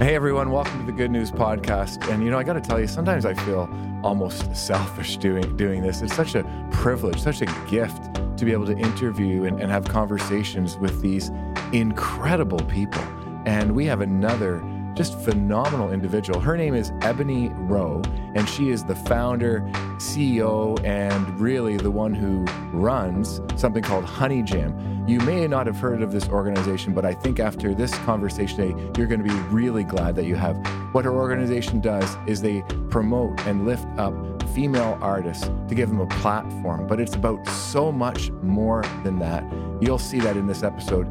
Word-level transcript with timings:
Hey 0.00 0.14
everyone, 0.14 0.50
welcome 0.50 0.80
to 0.80 0.86
the 0.86 0.96
Good 0.96 1.10
News 1.10 1.30
Podcast. 1.30 2.10
And 2.10 2.24
you 2.24 2.30
know, 2.30 2.38
I 2.38 2.42
got 2.42 2.54
to 2.54 2.60
tell 2.62 2.80
you, 2.80 2.86
sometimes 2.86 3.26
I 3.26 3.34
feel 3.34 3.68
almost 4.02 4.56
selfish 4.56 5.18
doing 5.18 5.54
doing 5.58 5.82
this. 5.82 6.00
It's 6.00 6.16
such 6.16 6.34
a 6.34 6.42
privilege, 6.72 7.20
such 7.20 7.42
a 7.42 7.46
gift 7.68 8.14
to 8.38 8.46
be 8.46 8.52
able 8.52 8.64
to 8.64 8.78
interview 8.78 9.44
and, 9.44 9.60
and 9.60 9.70
have 9.70 9.84
conversations 9.84 10.78
with 10.78 11.02
these 11.02 11.30
incredible 11.72 12.60
people. 12.60 13.02
And 13.44 13.72
we 13.72 13.84
have 13.84 14.00
another 14.00 14.62
just 14.94 15.18
phenomenal 15.20 15.92
individual. 15.92 16.40
Her 16.40 16.56
name 16.56 16.74
is 16.74 16.90
Ebonnie 17.02 17.50
Rowe, 17.50 18.02
and 18.34 18.48
she 18.48 18.70
is 18.70 18.84
the 18.84 18.94
founder, 18.94 19.60
CEO, 19.96 20.82
and 20.84 21.40
really 21.40 21.76
the 21.76 21.90
one 21.90 22.14
who 22.14 22.44
runs 22.72 23.40
something 23.56 23.82
called 23.82 24.04
Honey 24.04 24.42
Jam. 24.42 25.04
You 25.06 25.20
may 25.20 25.46
not 25.46 25.66
have 25.66 25.76
heard 25.76 26.02
of 26.02 26.12
this 26.12 26.28
organization, 26.28 26.92
but 26.92 27.04
I 27.04 27.14
think 27.14 27.40
after 27.40 27.74
this 27.74 27.94
conversation 27.98 28.56
today, 28.56 28.92
you're 28.96 29.06
going 29.06 29.22
to 29.22 29.28
be 29.28 29.40
really 29.48 29.84
glad 29.84 30.14
that 30.16 30.24
you 30.24 30.36
have. 30.36 30.56
What 30.92 31.04
her 31.04 31.12
organization 31.12 31.80
does 31.80 32.16
is 32.26 32.42
they 32.42 32.62
promote 32.90 33.40
and 33.46 33.66
lift 33.66 33.86
up 33.98 34.14
female 34.54 34.98
artists 35.00 35.50
to 35.68 35.74
give 35.74 35.88
them 35.88 36.00
a 36.00 36.06
platform, 36.06 36.86
but 36.86 37.00
it's 37.00 37.14
about 37.14 37.46
so 37.48 37.90
much 37.90 38.30
more 38.42 38.82
than 39.04 39.18
that. 39.20 39.44
You'll 39.80 39.98
see 39.98 40.20
that 40.20 40.36
in 40.36 40.46
this 40.46 40.62
episode. 40.62 41.06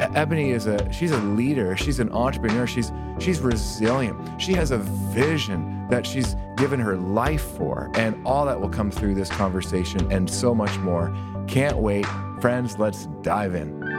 Ebonnie 0.00 0.50
is 0.50 0.66
a 0.66 0.90
she's 0.92 1.10
a 1.10 1.18
leader, 1.18 1.76
she's 1.76 2.00
an 2.00 2.10
entrepreneur, 2.12 2.66
she's 2.66 2.92
she's 3.18 3.40
resilient. 3.40 4.40
She 4.40 4.52
has 4.54 4.70
a 4.70 4.78
vision 4.78 5.86
that 5.90 6.06
she's 6.06 6.36
given 6.56 6.80
her 6.80 6.96
life 6.96 7.42
for, 7.56 7.90
and 7.94 8.24
all 8.26 8.46
that 8.46 8.60
will 8.60 8.68
come 8.68 8.90
through 8.90 9.14
this 9.14 9.28
conversation 9.28 10.10
and 10.10 10.28
so 10.28 10.54
much 10.54 10.76
more. 10.78 11.14
Can't 11.46 11.76
wait. 11.76 12.06
Friends, 12.40 12.78
let's 12.78 13.06
dive 13.22 13.54
in. 13.54 13.89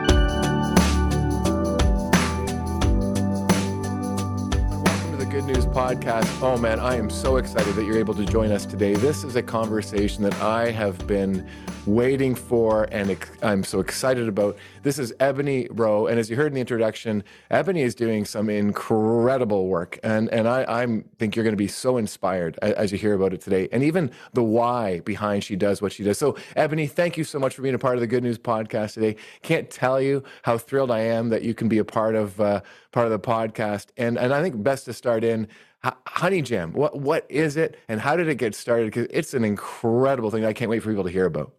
Good 5.42 5.56
News 5.56 5.66
Podcast. 5.66 6.44
Oh 6.44 6.56
man, 6.56 6.80
I 6.80 6.95
am 6.95 7.09
so 7.09 7.38
excited 7.38 7.73
that 7.73 7.84
you're 7.86 7.97
able 7.97 8.14
to 8.14 8.25
join 8.25 8.52
us 8.52 8.64
today. 8.64 8.94
This 8.94 9.23
is 9.23 9.36
a 9.36 9.42
conversation 9.42 10.23
that 10.23 10.36
I 10.39 10.70
have 10.70 11.08
been 11.08 11.48
waiting 11.88 12.36
for 12.36 12.83
and 12.92 13.17
I'm 13.42 13.64
so 13.64 13.80
excited 13.80 14.28
about. 14.28 14.56
This 14.83 15.00
is 15.00 15.11
Ebonnie 15.20 15.67
Rowe. 15.72 16.06
And 16.06 16.20
as 16.20 16.30
you 16.30 16.36
heard 16.36 16.48
in 16.48 16.53
the 16.53 16.59
introduction, 16.59 17.23
Ebonnie 17.50 17.81
is 17.81 17.95
doing 17.95 18.23
some 18.23 18.52
incredible 18.52 19.67
work. 19.67 19.98
And, 20.03 20.30
and 20.30 20.48
I 20.48 20.64
I'm, 20.66 21.06
think 21.17 21.36
you're 21.36 21.44
going 21.44 21.53
to 21.53 21.58
be 21.58 21.67
so 21.67 21.98
inspired 21.98 22.59
as 22.61 22.92
you 22.92 23.00
hear 23.00 23.16
about 23.16 23.33
it 23.33 23.42
today. 23.42 23.67
And 23.72 23.83
even 23.83 24.11
the 24.33 24.44
why 24.44 25.00
behind 25.00 25.44
she 25.44 25.55
does 25.55 25.81
what 25.81 25.92
she 25.92 26.03
does. 26.03 26.20
So, 26.20 26.38
Ebonnie, 26.55 26.86
thank 26.86 27.17
you 27.17 27.23
so 27.23 27.39
much 27.39 27.55
for 27.55 27.64
being 27.64 27.73
a 27.73 27.80
part 27.80 27.95
of 27.95 28.02
the 28.02 28.08
Good 28.08 28.23
News 28.23 28.38
Podcast 28.38 28.94
today. 28.94 29.16
Can't 29.42 29.72
tell 29.72 30.00
you 30.00 30.23
how 30.44 30.59
thrilled 30.59 30.92
I 30.92 31.00
am 31.00 31.30
that 31.30 31.42
you 31.42 31.55
can 31.55 31.67
be 31.67 31.80
a 31.80 31.86
part 31.86 32.14
of, 32.14 32.39
uh, 32.39 32.61
part 32.92 33.06
of 33.06 33.11
the 33.11 33.20
podcast. 33.20 33.88
And, 33.97 34.17
and 34.17 34.34
I 34.34 34.42
think 34.42 34.61
best 34.61 34.86
to 34.86 34.94
start 34.94 35.23
in 35.23 35.47
Honey 35.84 36.44
Jam, 36.44 36.73
what 36.73 37.00
what 37.00 37.25
is 37.28 37.58
it, 37.58 37.78
and 37.88 38.00
how 38.00 38.16
did 38.16 38.28
it 38.28 38.36
get 38.36 38.53
started? 38.53 38.86
Because 38.86 39.08
it's 39.09 39.33
an 39.33 39.44
incredible 39.44 40.30
thing. 40.30 40.45
I 40.45 40.53
can't 40.53 40.70
wait 40.70 40.83
for 40.83 40.89
people 40.89 41.03
to 41.03 41.09
hear 41.09 41.25
about. 41.25 41.53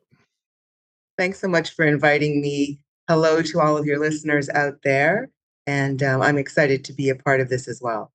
Thanks 1.18 1.40
so 1.40 1.48
much 1.48 1.74
for 1.74 1.84
inviting 1.84 2.40
me. 2.40 2.78
Hello 3.08 3.42
to 3.42 3.60
all 3.60 3.76
of 3.76 3.84
your 3.84 3.98
listeners 3.98 4.48
out 4.50 4.74
there. 4.84 5.28
And 5.66 6.02
um, 6.02 6.22
I'm 6.22 6.38
excited 6.38 6.84
to 6.84 6.92
be 6.92 7.08
a 7.08 7.16
part 7.16 7.40
of 7.40 7.48
this 7.48 7.66
as 7.66 7.80
well. 7.82 8.12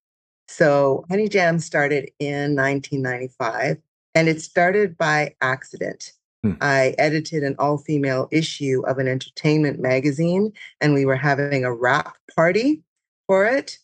So, 0.47 1.03
Honey 1.09 1.27
Jam 1.27 1.59
started 1.59 2.09
in 2.19 2.55
1995, 2.55 3.77
and 4.15 4.29
it 4.29 4.41
started 4.41 4.97
by 4.97 5.35
accident. 5.41 6.13
Hmm. 6.43 6.53
I 6.61 6.95
edited 6.97 7.43
an 7.43 7.55
all 7.59 7.77
female 7.77 8.29
issue 8.31 8.81
of 8.87 8.97
an 8.97 9.09
entertainment 9.09 9.79
magazine, 9.79 10.53
and 10.79 10.93
we 10.93 11.05
were 11.05 11.17
having 11.17 11.65
a 11.65 11.73
wrap 11.73 12.15
party 12.33 12.81
for 13.27 13.45
it. 13.45 13.77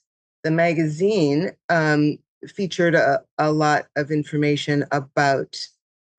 The 0.44 0.52
magazine 0.52 1.52
um, 1.70 2.18
featured 2.48 2.96
a, 2.96 3.22
a 3.38 3.52
lot 3.52 3.88
of 3.96 4.12
information 4.12 4.86
about 4.92 5.58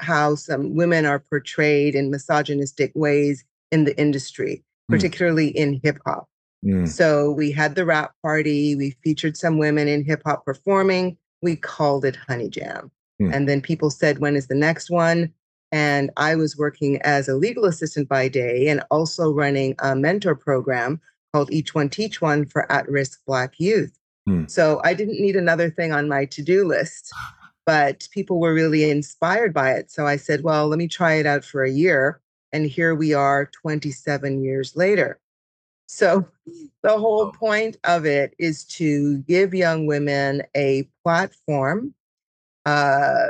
how 0.00 0.34
some 0.34 0.75
women 0.75 1.06
are 1.06 1.19
portrayed 1.19 1.94
in 1.94 2.10
misogynistic 2.10 2.93
ways 2.94 3.44
in 3.71 3.84
the 3.84 3.99
industry, 3.99 4.62
mm. 4.91 4.94
particularly 4.94 5.49
in 5.49 5.81
hip 5.82 5.99
hop. 6.06 6.28
Mm. 6.65 6.88
So 6.88 7.31
we 7.31 7.50
had 7.50 7.75
the 7.75 7.84
rap 7.84 8.12
party, 8.22 8.75
we 8.75 8.97
featured 9.03 9.37
some 9.37 9.59
women 9.59 9.88
in 9.88 10.04
hip 10.04 10.22
hop 10.25 10.44
performing. 10.44 11.16
We 11.43 11.56
called 11.56 12.04
it 12.04 12.16
Honey 12.16 12.49
Jam. 12.49 12.91
Mm. 13.20 13.34
And 13.34 13.49
then 13.49 13.60
people 13.60 13.91
said, 13.91 14.19
when 14.19 14.37
is 14.37 14.47
the 14.47 14.54
next 14.54 14.91
one? 14.91 15.32
And 15.72 16.10
I 16.16 16.37
was 16.37 16.56
working 16.56 17.03
as 17.03 17.28
a 17.28 17.34
legal 17.34 17.65
assistant 17.65 18.09
by 18.09 18.28
day 18.28 18.69
and 18.69 18.82
also 18.91 19.32
running 19.32 19.75
a 19.81 19.94
mentor 19.94 20.34
program 20.34 21.00
called 21.34 21.53
Each 21.53 21.75
One 21.75 21.89
Teach 21.89 22.21
One 22.21 22.47
for 22.47 22.71
at 22.71 22.89
risk 22.89 23.21
Black 23.27 23.59
youth. 23.59 23.99
Mm. 24.28 24.49
So 24.49 24.81
I 24.84 24.95
didn't 24.95 25.21
need 25.21 25.37
another 25.37 25.69
thing 25.69 25.93
on 25.93 26.09
my 26.09 26.27
to 26.27 26.43
do 26.43 26.65
list 26.65 27.12
but 27.67 28.09
people 28.11 28.41
were 28.41 28.55
really 28.55 28.91
inspired 28.91 29.55
by 29.55 29.73
it. 29.73 29.91
So 29.91 30.06
I 30.06 30.17
said, 30.17 30.43
well, 30.43 30.69
let 30.69 30.78
me 30.78 30.89
try 30.89 31.15
it 31.15 31.27
out 31.27 31.44
for 31.44 31.62
a 31.62 31.71
year. 31.71 32.21
And 32.53 32.67
here 32.67 32.94
we 32.94 33.15
are 33.15 33.50
27 33.62 34.44
years 34.44 34.77
later. 34.77 35.19
So 35.87 36.27
the 36.83 36.99
whole 36.99 37.33
point 37.33 37.77
of 37.84 38.06
it 38.06 38.34
is 38.39 38.65
to 38.67 39.19
give 39.19 39.55
young 39.55 39.87
women 39.87 40.43
a 40.56 40.89
platform 41.03 41.94
uh, 42.67 43.28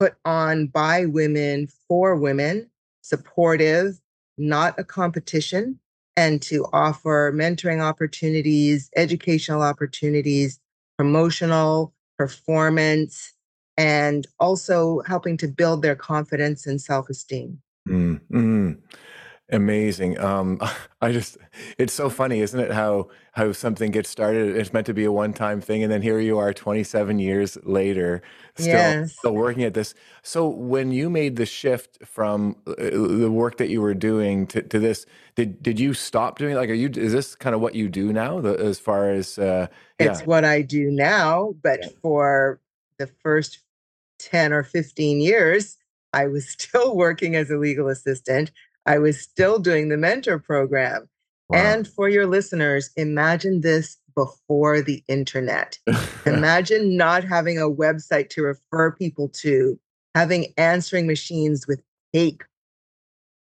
put 0.00 0.14
on 0.24 0.68
by 0.68 1.06
women 1.06 1.68
for 1.88 2.16
women, 2.16 2.70
supportive, 3.02 4.00
not 4.38 4.78
a 4.78 4.84
competition, 4.84 5.78
and 6.16 6.40
to 6.42 6.66
offer 6.72 7.32
mentoring 7.34 7.82
opportunities, 7.82 8.90
educational 8.96 9.62
opportunities, 9.62 10.60
promotional, 10.96 11.92
performance, 12.18 13.32
and 13.76 14.26
also 14.38 15.00
helping 15.06 15.36
to 15.38 15.48
build 15.48 15.82
their 15.82 15.96
confidence 15.96 16.66
and 16.66 16.80
self 16.80 17.08
esteem. 17.08 17.60
Mm, 17.88 18.20
mm, 18.30 18.78
amazing. 19.50 20.18
Um, 20.18 20.60
I 21.00 21.12
just, 21.12 21.36
it's 21.78 21.92
so 21.92 22.08
funny, 22.08 22.40
isn't 22.40 22.58
it? 22.58 22.70
How 22.70 23.08
how 23.32 23.50
something 23.50 23.90
gets 23.90 24.08
started. 24.08 24.56
It's 24.56 24.72
meant 24.72 24.86
to 24.86 24.94
be 24.94 25.04
a 25.04 25.12
one 25.12 25.32
time 25.32 25.60
thing, 25.60 25.82
and 25.82 25.90
then 25.92 26.02
here 26.02 26.20
you 26.20 26.38
are, 26.38 26.52
27 26.54 27.18
years 27.18 27.58
later, 27.64 28.22
still 28.54 28.68
yes. 28.68 29.16
still 29.16 29.34
working 29.34 29.64
at 29.64 29.74
this. 29.74 29.92
So 30.22 30.48
when 30.48 30.92
you 30.92 31.10
made 31.10 31.36
the 31.36 31.46
shift 31.46 31.98
from 32.06 32.56
uh, 32.66 32.74
the 32.78 33.30
work 33.30 33.58
that 33.58 33.68
you 33.68 33.80
were 33.80 33.94
doing 33.94 34.46
to, 34.48 34.62
to 34.62 34.78
this, 34.78 35.04
did 35.34 35.62
did 35.62 35.80
you 35.80 35.94
stop 35.94 36.38
doing? 36.38 36.54
Like, 36.54 36.70
are 36.70 36.74
you? 36.74 36.88
Is 36.94 37.12
this 37.12 37.34
kind 37.34 37.54
of 37.54 37.60
what 37.60 37.74
you 37.74 37.88
do 37.88 38.12
now? 38.12 38.40
The, 38.40 38.54
as 38.54 38.78
far 38.78 39.10
as 39.10 39.38
uh, 39.38 39.66
yeah. 39.98 40.12
it's 40.12 40.22
what 40.22 40.44
I 40.44 40.62
do 40.62 40.90
now, 40.90 41.54
but 41.62 41.80
for 42.00 42.60
the 42.98 43.08
first 43.22 43.58
10 44.20 44.52
or 44.52 44.62
15 44.62 45.20
years, 45.20 45.76
I 46.12 46.26
was 46.26 46.48
still 46.58 46.96
working 46.96 47.36
as 47.36 47.50
a 47.50 47.56
legal 47.56 47.88
assistant. 47.88 48.52
I 48.86 48.98
was 48.98 49.20
still 49.20 49.58
doing 49.58 49.88
the 49.88 49.96
mentor 49.96 50.38
program. 50.38 51.08
Wow. 51.48 51.58
And 51.58 51.88
for 51.88 52.08
your 52.08 52.26
listeners, 52.26 52.90
imagine 52.96 53.60
this 53.60 53.98
before 54.14 54.80
the 54.80 55.02
internet. 55.08 55.78
imagine 56.26 56.96
not 56.96 57.24
having 57.24 57.58
a 57.58 57.70
website 57.70 58.30
to 58.30 58.42
refer 58.42 58.92
people 58.92 59.28
to, 59.28 59.78
having 60.14 60.52
answering 60.56 61.06
machines 61.06 61.66
with 61.66 61.82
tape. 62.12 62.42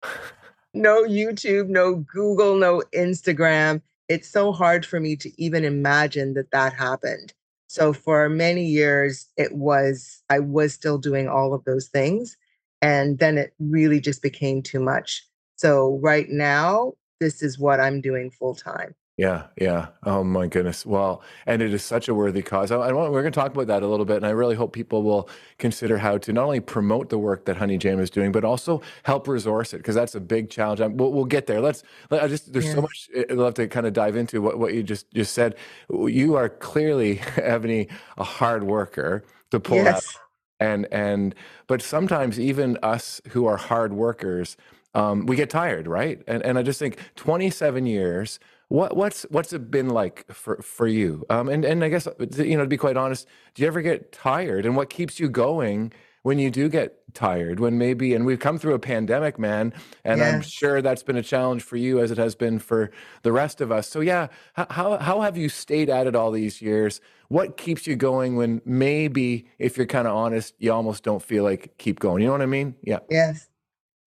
no 0.74 1.04
YouTube, 1.04 1.68
no 1.68 1.96
Google, 1.96 2.56
no 2.56 2.84
Instagram. 2.94 3.82
It's 4.08 4.30
so 4.30 4.52
hard 4.52 4.86
for 4.86 5.00
me 5.00 5.16
to 5.18 5.42
even 5.42 5.66
imagine 5.66 6.34
that 6.34 6.52
that 6.52 6.74
happened. 6.74 7.34
So 7.68 7.94
for 7.94 8.28
many 8.30 8.66
years, 8.66 9.28
it 9.38 9.54
was, 9.54 10.24
I 10.30 10.40
was 10.40 10.74
still 10.74 10.98
doing 10.98 11.28
all 11.28 11.54
of 11.54 11.64
those 11.66 11.88
things. 11.88 12.36
And 12.82 13.20
then 13.20 13.38
it 13.38 13.54
really 13.60 14.00
just 14.00 14.24
became 14.24 14.64
too 14.64 14.80
much. 14.80 15.24
So 15.60 16.00
right 16.02 16.30
now, 16.30 16.94
this 17.20 17.44
is 17.44 17.60
what 17.60 17.82
I'm 17.82 18.00
doing 18.00 18.32
full 18.32 18.56
time. 18.56 18.96
Yeah, 19.18 19.48
yeah. 19.60 19.88
Oh 20.06 20.24
my 20.24 20.48
goodness. 20.48 20.86
Well, 20.86 21.22
and 21.46 21.62
it 21.62 21.74
is 21.74 21.84
such 21.84 22.08
a 22.08 22.16
worthy 22.16 22.42
cause. 22.42 22.72
I, 22.72 22.78
I 22.78 22.94
want, 22.94 23.12
we're 23.12 23.22
going 23.22 23.34
to 23.34 23.38
talk 23.38 23.52
about 23.52 23.68
that 23.68 23.84
a 23.84 23.88
little 23.88 24.06
bit, 24.06 24.16
and 24.16 24.26
I 24.26 24.30
really 24.30 24.56
hope 24.56 24.72
people 24.72 25.04
will 25.04 25.28
consider 25.58 25.98
how 25.98 26.18
to 26.20 26.32
not 26.32 26.46
only 26.46 26.62
promote 26.62 27.10
the 27.10 27.18
work 27.18 27.44
that 27.44 27.58
Honey 27.58 27.78
Jam 27.78 28.00
is 28.00 28.10
doing, 28.10 28.32
but 28.32 28.46
also 28.46 28.82
help 29.04 29.28
resource 29.28 29.74
it 29.74 29.80
because 29.80 29.96
that's 29.96 30.16
a 30.16 30.22
big 30.22 30.50
challenge. 30.50 30.80
we'll, 30.80 31.12
we'll 31.12 31.26
get 31.26 31.48
there. 31.48 31.60
Let's. 31.60 31.84
Let, 32.10 32.24
I 32.24 32.30
just 32.30 32.54
there's 32.54 32.68
yeah. 32.68 32.76
so 32.76 32.82
much 32.84 33.10
eh, 33.14 33.26
I'd 33.30 33.36
love 33.36 33.56
to 33.56 33.68
kind 33.68 33.86
of 33.86 33.92
dive 33.92 34.16
into 34.16 34.42
what, 34.42 34.60
what 34.60 34.74
you 34.74 34.82
just 34.82 35.12
just 35.14 35.34
said. 35.34 35.56
You 35.90 36.36
are 36.36 36.48
clearly, 36.48 37.20
Ebonnie, 37.36 37.90
a 38.18 38.24
hard 38.24 38.64
worker 38.64 39.26
to 39.52 39.60
pull 39.60 39.76
yes. 39.76 40.08
out, 40.08 40.22
and 40.62 40.88
and 40.94 41.36
but 41.68 41.82
sometimes 41.82 42.40
even 42.40 42.78
us 42.82 43.20
who 43.32 43.46
are 43.48 43.58
hard 43.58 43.92
workers, 43.92 44.56
um, 44.94 45.26
we 45.26 45.36
get 45.36 45.50
tired, 45.50 45.88
right? 45.88 46.22
And 46.28 46.44
and 46.44 46.58
I 46.58 46.64
just 46.64 46.80
think 46.80 46.98
27 47.16 47.86
years 47.86 48.40
what 48.70 48.96
what's 48.96 49.24
what's 49.24 49.52
it 49.52 49.70
been 49.70 49.90
like 49.90 50.32
for 50.32 50.62
for 50.62 50.88
you? 50.88 51.26
Um, 51.30 51.50
and 51.50 51.66
and 51.66 51.84
I 51.84 51.90
guess 51.90 52.08
uh, 52.08 52.14
you 52.20 52.56
know 52.56 52.64
to 52.64 52.70
be 52.70 52.78
quite 52.78 52.98
honest, 52.98 53.28
do 53.56 53.64
you 53.64 53.68
ever 53.68 53.82
get 53.82 54.12
tired? 54.12 54.66
And 54.66 54.76
what 54.76 54.90
keeps 54.90 55.20
you 55.20 55.28
going 55.28 55.92
when 56.22 56.38
you 56.38 56.52
do 56.52 56.70
get 56.70 56.96
tired, 57.14 57.60
when 57.60 57.78
maybe, 57.78 58.14
and 58.14 58.26
we've 58.26 58.40
come 58.40 58.60
through 58.60 58.74
a 58.74 58.80
pandemic, 58.80 59.40
man, 59.40 59.74
and 60.04 60.22
I'm 60.22 60.42
sure 60.42 60.82
that's 60.82 61.02
been 61.02 61.16
a 61.16 61.24
challenge 61.24 61.64
for 61.64 61.78
you 61.78 62.00
as 62.00 62.12
it 62.12 62.18
has 62.18 62.36
been 62.36 62.60
for 62.60 62.92
the 63.24 63.32
rest 63.32 63.62
of 63.62 63.72
us. 63.72 63.88
So 63.88 64.02
yeah, 64.02 64.28
how 64.54 64.98
how 64.98 65.22
have 65.22 65.36
you 65.36 65.50
stayed 65.50 65.90
at 65.90 66.06
it 66.08 66.16
all 66.16 66.32
these 66.32 66.62
years? 66.62 67.02
What 67.30 67.58
keeps 67.58 67.88
you 67.88 67.96
going 67.96 68.36
when 68.36 68.62
maybe, 68.66 69.48
if 69.58 69.78
you're 69.78 69.88
kind 69.88 70.08
of 70.08 70.16
honest, 70.16 70.54
you 70.60 70.72
almost 70.72 71.04
don't 71.04 71.24
feel 71.24 71.44
like 71.44 71.76
keep 71.80 72.00
going? 72.00 72.22
You 72.22 72.28
know 72.28 72.34
what 72.34 72.42
I 72.42 72.48
mean? 72.48 72.76
Yeah. 72.84 73.00
Yes. 73.10 73.49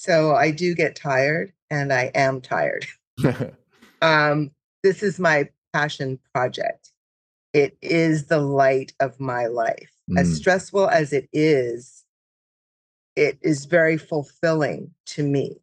So 0.03 0.35
I 0.35 0.51
do 0.51 0.75
get 0.75 0.97
tired 0.97 1.53
and 1.71 1.93
I 1.93 2.11
am 2.15 2.41
tired. 2.41 2.87
Um, 4.03 4.51
this 4.83 5.01
is 5.01 5.21
my 5.21 5.49
passion 5.73 6.19
project. 6.35 6.91
It 7.53 7.79
is 7.81 8.27
the 8.27 8.41
light 8.41 8.93
of 8.99 9.21
my 9.21 9.47
life. 9.47 9.93
As 10.17 10.29
Mm, 10.29 10.35
stressful 10.39 10.89
as 10.89 11.13
it 11.13 11.29
is, 11.33 12.03
it 13.15 13.39
is 13.43 13.67
very 13.67 13.97
fulfilling 13.97 14.93
to 15.07 15.23
me. 15.23 15.61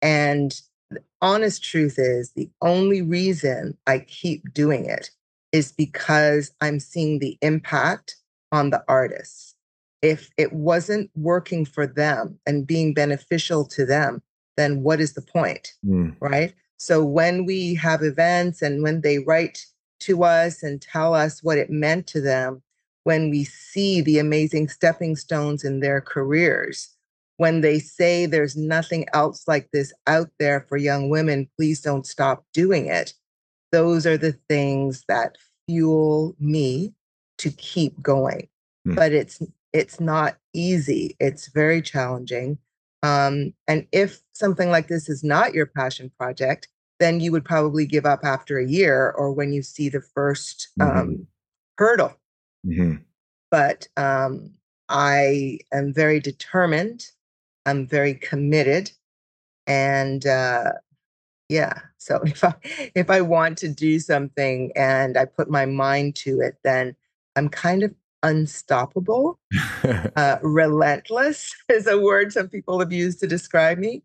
And 0.00 0.58
the 0.90 1.02
honest 1.20 1.62
truth 1.62 1.98
is, 1.98 2.30
the 2.30 2.48
only 2.62 3.02
reason 3.02 3.76
I 3.86 3.98
keep 3.98 4.54
doing 4.54 4.86
it 4.86 5.10
is 5.52 5.72
because 5.72 6.50
I'm 6.62 6.80
seeing 6.80 7.18
the 7.18 7.36
impact 7.42 8.16
on 8.52 8.70
the 8.70 8.82
artists. 8.88 9.54
If 10.06 10.30
it 10.36 10.52
wasn't 10.52 11.10
working 11.16 11.64
for 11.64 11.86
them 11.86 12.38
and 12.46 12.66
being 12.66 12.94
beneficial 12.94 13.64
to 13.66 13.84
them, 13.84 14.22
then 14.56 14.82
what 14.82 15.00
is 15.00 15.14
the 15.14 15.22
point? 15.22 15.72
mm, 15.84 16.14
right? 16.20 16.54
So 16.78 17.04
when 17.04 17.44
we 17.44 17.74
have 17.74 18.02
events 18.02 18.62
and 18.62 18.82
when 18.82 19.00
they 19.00 19.18
write 19.18 19.66
to 20.00 20.24
us 20.24 20.62
and 20.62 20.80
tell 20.80 21.14
us 21.14 21.42
what 21.42 21.58
it 21.58 21.70
meant 21.70 22.06
to 22.08 22.20
them, 22.20 22.62
when 23.04 23.30
we 23.30 23.44
see 23.44 24.00
the 24.00 24.18
amazing 24.18 24.68
stepping 24.68 25.16
stones 25.16 25.64
in 25.64 25.80
their 25.80 26.00
careers, 26.00 26.96
when 27.38 27.60
they 27.60 27.78
say 27.78 28.26
there's 28.26 28.56
nothing 28.56 29.06
else 29.12 29.46
like 29.46 29.70
this 29.72 29.92
out 30.06 30.30
there 30.38 30.66
for 30.68 30.76
young 30.76 31.08
women, 31.08 31.48
please 31.56 31.80
don't 31.80 32.06
stop 32.06 32.44
doing 32.52 32.86
it. 32.86 33.12
Those 33.72 34.06
are 34.06 34.16
the 34.16 34.32
things 34.48 35.04
that 35.08 35.36
fuel 35.66 36.34
me 36.38 36.94
to 37.38 37.50
keep 37.50 38.00
going. 38.00 38.48
Hmm. 38.84 38.94
But 38.94 39.12
it's 39.12 39.42
it's 39.72 40.00
not 40.00 40.36
easy. 40.52 41.16
It's 41.20 41.48
very 41.48 41.82
challenging. 41.82 42.58
Um, 43.02 43.52
and 43.68 43.86
if 43.92 44.20
something 44.32 44.70
like 44.70 44.88
this 44.88 45.08
is 45.08 45.22
not 45.22 45.54
your 45.54 45.66
passion 45.66 46.10
project, 46.18 46.68
then 46.98 47.20
you 47.20 47.30
would 47.32 47.44
probably 47.44 47.86
give 47.86 48.06
up 48.06 48.20
after 48.24 48.58
a 48.58 48.66
year 48.66 49.10
or 49.10 49.32
when 49.32 49.52
you 49.52 49.62
see 49.62 49.88
the 49.88 50.00
1st 50.00 50.68
Mhm. 50.80 50.96
um, 51.00 51.26
hurdle. 51.78 52.14
mhm. 52.66 53.04
But 53.50 53.88
um, 53.96 54.54
I 54.88 55.58
am 55.72 55.92
very 55.92 56.20
determined. 56.20 57.06
I'm 57.66 57.86
very 57.86 58.14
committed, 58.14 58.90
and 59.66 60.26
uh, 60.26 60.72
yeah. 61.48 61.74
So 61.98 62.20
if 62.24 62.42
I 62.44 62.54
if 62.94 63.10
I 63.10 63.20
want 63.20 63.58
to 63.58 63.68
do 63.68 63.98
something 64.00 64.72
and 64.76 65.16
I 65.16 65.24
put 65.26 65.50
my 65.50 65.66
mind 65.66 66.16
to 66.16 66.40
it, 66.40 66.56
then 66.64 66.96
I'm 67.36 67.48
kind 67.48 67.82
of 67.82 67.94
unstoppable. 68.26 69.38
Uh, 70.16 70.38
relentless 70.42 71.54
is 71.68 71.86
a 71.86 71.98
word 71.98 72.32
some 72.32 72.48
people 72.48 72.80
have 72.80 72.92
used 72.92 73.20
to 73.20 73.26
describe 73.26 73.78
me. 73.78 74.02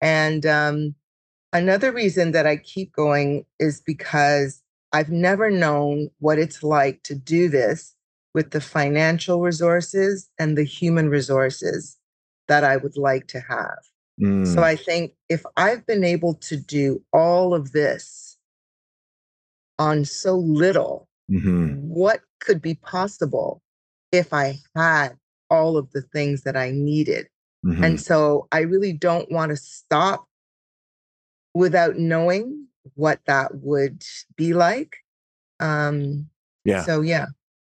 And 0.00 0.46
um, 0.46 0.94
another 1.52 1.92
reason 1.92 2.32
that 2.32 2.46
I 2.46 2.56
keep 2.56 2.92
going 2.92 3.44
is 3.58 3.80
because 3.80 4.62
I've 4.92 5.10
never 5.10 5.50
known 5.50 6.10
what 6.20 6.38
it's 6.38 6.62
like 6.62 7.02
to 7.04 7.14
do 7.14 7.48
this 7.48 7.94
with 8.34 8.52
the 8.52 8.60
financial 8.60 9.40
resources 9.40 10.30
and 10.38 10.56
the 10.56 10.64
human 10.64 11.08
resources 11.10 11.98
that 12.48 12.64
I 12.64 12.76
would 12.76 12.96
like 12.96 13.26
to 13.28 13.40
have. 13.40 13.78
So 14.44 14.62
Mm, 14.62 14.64
I 14.64 14.76
think 14.76 15.12
if 15.28 15.44
I've 15.56 15.86
been 15.86 16.04
able 16.04 16.34
to 16.34 16.56
do 16.56 17.02
all 17.12 17.54
of 17.54 17.72
this 17.72 18.38
on 19.78 20.04
so 20.04 20.36
little, 20.36 21.08
mhm, 21.30 21.80
what 21.80 22.22
could 22.40 22.60
be 22.62 22.74
possible 22.74 23.62
if 24.12 24.32
I 24.32 24.58
had 24.74 25.16
all 25.50 25.76
of 25.76 25.90
the 25.92 26.02
things 26.02 26.42
that 26.42 26.56
I 26.56 26.70
needed? 26.70 27.28
mhm. 27.64 27.84
And 27.84 28.00
so 28.00 28.48
I 28.52 28.60
really 28.60 28.92
don't 28.92 29.30
want 29.30 29.50
to 29.50 29.56
stop 29.56 30.26
without 31.54 31.96
knowing 31.98 32.66
what 32.94 33.20
that 33.26 33.54
would 33.56 34.04
be 34.36 34.54
like. 34.54 34.96
Um, 35.60 36.28
Yeah. 36.64 36.82
so 36.84 37.00
yeah, 37.00 37.26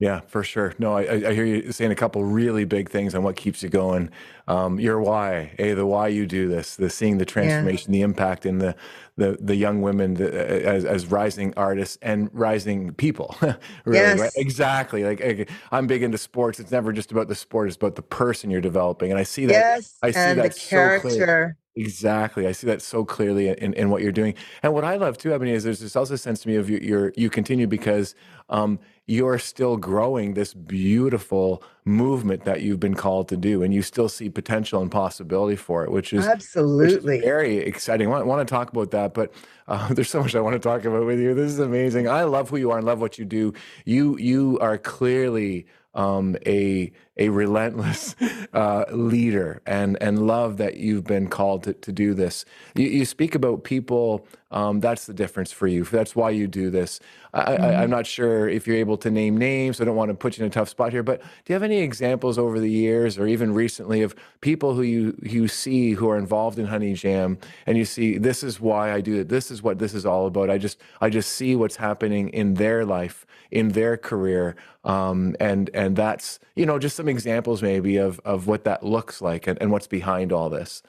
Yeah, 0.02 0.22
for 0.22 0.44
sure. 0.44 0.74
No, 0.80 0.98
I, 0.98 1.30
I 1.30 1.34
hear 1.36 1.46
you 1.46 1.72
saying 1.72 1.92
a 1.92 1.96
couple 1.96 2.26
really 2.26 2.66
big 2.66 2.90
things 2.90 3.14
on 3.14 3.22
what 3.22 3.36
keeps 3.36 3.62
you 3.62 3.70
going. 3.70 4.10
Um, 4.48 4.80
your 4.80 5.00
why, 5.00 5.54
a 5.60 5.74
the 5.76 5.86
why 5.86 6.08
you 6.08 6.26
do 6.26 6.50
this, 6.50 6.76
the 6.76 6.90
seeing 6.90 7.20
the 7.20 7.24
yeah, 7.24 7.26
transformation, 7.34 7.94
the 7.94 8.02
impact 8.02 8.48
in 8.48 8.58
the 8.58 8.76
the 9.18 9.38
the 9.40 9.56
young 9.56 9.84
women 9.84 10.16
the, 10.16 10.68
as 10.68 10.86
as 10.86 11.06
rising 11.06 11.54
artists 11.56 12.00
and 12.02 12.32
rising 12.34 12.96
people. 12.96 13.38
really, 13.86 14.16
right? 14.16 14.34
yes, 14.34 14.38
Exactly. 14.38 15.04
Like 15.04 15.52
I'm 15.72 15.86
big 15.86 16.02
into 16.02 16.18
sports. 16.18 16.60
It's 16.60 16.72
never 16.72 16.92
just 16.92 17.12
about 17.12 17.28
the 17.28 17.36
sport; 17.36 17.68
it's 17.68 17.78
about 17.78 17.96
the 17.96 18.02
person 18.02 18.50
you're 18.50 18.60
developing, 18.60 19.12
and 19.12 19.20
I 19.20 19.24
see 19.24 19.46
that. 19.48 19.54
yes, 19.54 20.00
I 20.02 20.12
see 20.12 20.20
and 20.20 20.40
the 20.42 20.50
character. 20.50 21.10
so 21.10 21.16
clear. 21.16 21.58
Exactly. 21.76 22.48
I 22.48 22.52
see 22.52 22.68
that 22.68 22.82
so 22.82 23.06
clearly 23.06 23.48
in, 23.48 23.74
in 23.74 23.90
what 23.90 24.02
you're 24.02 24.12
doing. 24.12 24.34
And 24.62 24.74
what 24.74 24.84
I 24.84 24.98
love 24.98 25.18
too, 25.18 25.34
Ebonnie, 25.34 25.52
is 25.52 25.64
there's 25.64 25.80
this 25.80 25.96
also 25.96 26.18
sense 26.18 26.42
to 26.42 26.50
me 26.50 26.56
of 26.56 26.70
you, 26.70 26.80
you're, 26.80 27.14
you 27.16 27.30
continue 27.30 27.66
because 27.66 28.14
um, 28.50 28.78
you're 29.08 29.40
still 29.40 29.78
growing 29.78 30.34
this 30.34 30.54
beautiful 30.54 31.64
movement 31.86 32.44
that 32.44 32.62
you've 32.62 32.82
been 32.82 32.94
called 32.94 33.30
to 33.30 33.38
do. 33.38 33.64
And 33.64 33.74
you 33.74 33.84
still 33.84 34.10
see 34.10 34.30
potential 34.30 34.82
and 34.82 34.92
possibility 34.92 35.56
for 35.56 35.86
it, 35.86 35.92
which 35.92 36.12
is, 36.12 36.26
which 36.26 36.28
is 36.28 36.34
Absolutely. 36.34 37.22
very 37.22 37.60
exciting. 37.60 38.08
I 38.08 38.10
want, 38.10 38.26
want 38.26 38.46
to 38.46 38.52
talk 38.52 38.70
about 38.70 38.92
that, 38.92 39.14
but 39.14 39.34
uh, 39.70 39.88
there's 39.94 40.10
so 40.10 40.22
much 40.22 40.36
I 40.36 40.42
want 40.42 40.56
to 40.56 40.60
talk 40.60 40.84
about 40.84 41.06
with 41.06 41.20
you. 41.22 41.34
This 41.34 41.52
is 41.52 41.60
amazing. 41.60 42.10
I 42.10 42.26
love 42.26 42.50
who 42.50 42.58
you 42.58 42.72
are 42.72 42.80
and 42.80 42.86
love 42.86 43.00
what 43.00 43.18
you 43.18 43.24
do. 43.24 43.54
You, 43.86 44.18
you 44.18 44.60
are 44.60 44.78
clearly 44.78 45.68
um, 45.94 46.36
a 46.46 46.92
a 47.22 47.30
relentless 47.30 48.16
uh, 48.54 48.86
leader 48.92 49.62
and 49.66 49.98
and 50.02 50.28
love 50.28 50.58
that 50.58 50.74
you've 50.78 51.06
been 51.06 51.28
called 51.28 51.64
to, 51.66 51.74
to 51.88 51.92
do 51.92 52.14
this. 52.14 52.46
You, 52.76 52.88
you 52.88 53.06
speak 53.06 53.36
about 53.36 53.64
people. 53.64 54.28
Um, 54.52 54.82
that's 54.82 55.06
the 55.06 55.14
difference 55.14 55.52
for 55.54 55.68
you. 55.68 55.84
That's 55.86 56.16
why 56.16 56.30
you 56.32 56.48
do 56.48 56.70
this. 56.70 57.00
I, 57.34 57.42
I, 57.42 57.84
I'm 57.84 57.88
Mhm. 57.88 57.96
not 57.98 58.06
sure 58.08 58.50
if 58.50 58.68
you're 58.68 58.78
able 58.88 58.98
to 58.98 59.10
name 59.12 59.38
names. 59.38 59.80
I 59.82 59.86
don't 59.86 59.96
want 59.96 60.10
to 60.10 60.16
put 60.24 60.38
you 60.38 60.44
in 60.46 60.52
a 60.52 60.54
tough 60.54 60.70
spot 60.70 60.92
here, 60.92 61.04
but 61.04 61.22
do 61.22 61.48
you 61.50 61.56
have 61.56 61.64
any 61.64 61.80
examples 61.82 62.38
over 62.38 62.60
the 62.60 62.70
years 62.70 63.18
or 63.20 63.28
even 63.28 63.54
recently 63.54 64.02
of 64.02 64.16
people 64.42 64.74
who 64.76 64.82
you 64.84 65.18
you 65.24 65.48
see 65.48 65.94
who 65.94 66.10
are 66.10 66.18
involved 66.18 66.60
in 66.60 66.68
Honey 66.68 66.94
Jam 66.94 67.38
and 67.66 67.78
you 67.78 67.86
see 67.86 68.18
this 68.18 68.44
is 68.44 68.60
why 68.60 68.92
I 68.94 69.02
do 69.02 69.22
it. 69.22 69.30
This 69.30 69.52
is 69.52 69.64
what 69.64 69.80
this 69.80 69.94
is 69.94 70.06
all 70.06 70.26
about. 70.28 70.50
I 70.50 70.58
just 70.58 70.78
I 71.02 71.10
just 71.10 71.30
see 71.34 71.56
what's 71.56 71.78
happening 71.78 72.30
in 72.30 72.56
their 72.56 72.86
life, 72.86 73.26
in 73.52 73.70
their 73.70 73.98
career, 73.98 74.56
um, 74.84 75.36
and 75.40 75.70
and 75.74 75.96
that's 75.96 76.40
you 76.56 76.66
know 76.66 76.78
just 76.80 76.96
some 76.98 77.08
examples 77.12 77.62
maybe 77.62 77.98
of 77.98 78.20
of 78.26 78.48
what 78.48 78.64
that 78.64 78.84
looks 78.84 79.22
like 79.22 79.46
and, 79.48 79.62
and 79.62 79.72
what's 79.72 79.88
behind 79.88 80.32
all 80.32 80.50
this. 80.50 80.82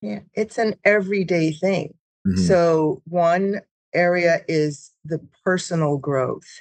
Yeah, 0.00 0.20
it's 0.34 0.58
an 0.58 0.76
everyday 0.84 1.52
thing. 1.52 1.94
Mhm. 2.26 2.38
So 2.46 3.02
one 3.08 3.60
area 3.94 4.42
is 4.48 4.92
the 5.04 5.20
personal 5.44 5.98
growth. 5.98 6.60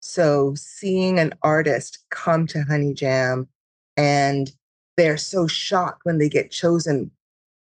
So 0.00 0.54
seeing 0.56 1.18
an 1.18 1.32
artist 1.42 1.98
come 2.10 2.46
to 2.48 2.62
Honey 2.62 2.92
Jam 2.94 3.48
and 3.96 4.50
they're 4.96 5.16
so 5.16 5.46
shocked 5.46 6.04
when 6.04 6.18
they 6.18 6.28
get 6.28 6.50
chosen 6.50 7.10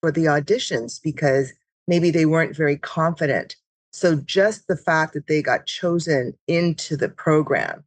for 0.00 0.12
the 0.12 0.24
auditions 0.24 1.00
because 1.02 1.52
maybe 1.88 2.10
they 2.10 2.26
weren't 2.26 2.54
very 2.54 2.76
confident. 2.76 3.56
So 3.92 4.16
just 4.16 4.66
the 4.68 4.76
fact 4.76 5.14
that 5.14 5.26
they 5.26 5.40
got 5.40 5.66
chosen 5.66 6.36
into 6.46 6.96
the 6.96 7.08
program, 7.08 7.84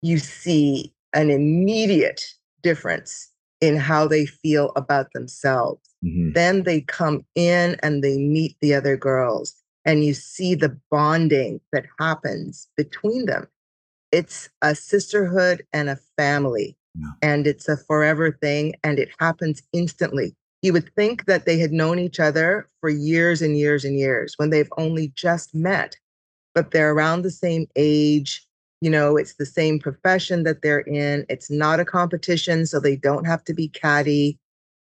you 0.00 0.18
see 0.18 0.92
an 1.12 1.30
immediate 1.30 2.22
difference 2.62 3.30
in 3.60 3.76
how 3.76 4.06
they 4.06 4.26
feel 4.26 4.72
about 4.76 5.12
themselves. 5.12 5.82
Mhm. 6.04 6.34
Then 6.34 6.62
they 6.62 6.80
come 6.80 7.24
in 7.34 7.76
and 7.82 8.02
they 8.02 8.16
meet 8.18 8.56
the 8.60 8.74
other 8.74 8.96
girls, 8.96 9.54
and 9.84 10.04
you 10.04 10.14
see 10.14 10.54
the 10.54 10.78
bonding 10.90 11.60
that 11.72 11.84
happens 11.98 12.68
between 12.76 13.26
them. 13.26 13.46
It's 14.12 14.48
a 14.62 14.74
sisterhood 14.74 15.64
and 15.72 15.88
a 15.90 15.98
family, 16.16 16.76
Yeah. 16.98 17.10
and 17.22 17.46
it's 17.46 17.68
a 17.68 17.76
forever 17.76 18.32
thing, 18.32 18.74
and 18.82 18.98
it 18.98 19.10
happens 19.18 19.62
instantly. 19.72 20.34
You 20.62 20.72
would 20.72 20.90
think 20.94 21.26
that 21.26 21.46
they 21.46 21.58
had 21.58 21.72
known 21.72 21.98
each 21.98 22.20
other 22.20 22.66
for 22.80 22.90
years 22.90 23.40
and 23.42 23.56
years 23.58 23.84
and 23.84 23.96
years 23.98 24.34
when 24.36 24.50
they've 24.50 24.72
only 24.76 25.08
just 25.14 25.54
met, 25.54 25.96
but 26.54 26.70
they're 26.70 26.92
around 26.92 27.22
the 27.22 27.30
same 27.30 27.66
age. 27.76 28.46
You 28.80 28.90
know, 28.90 29.16
it's 29.16 29.34
the 29.34 29.46
same 29.46 29.78
profession 29.78 30.42
that 30.44 30.62
they're 30.62 30.80
in. 30.80 31.26
It's 31.28 31.50
not 31.50 31.80
a 31.80 31.84
competition, 31.84 32.66
so 32.66 32.80
they 32.80 32.96
don't 32.96 33.26
have 33.26 33.44
to 33.44 33.54
be 33.54 33.68
catty. 33.68 34.38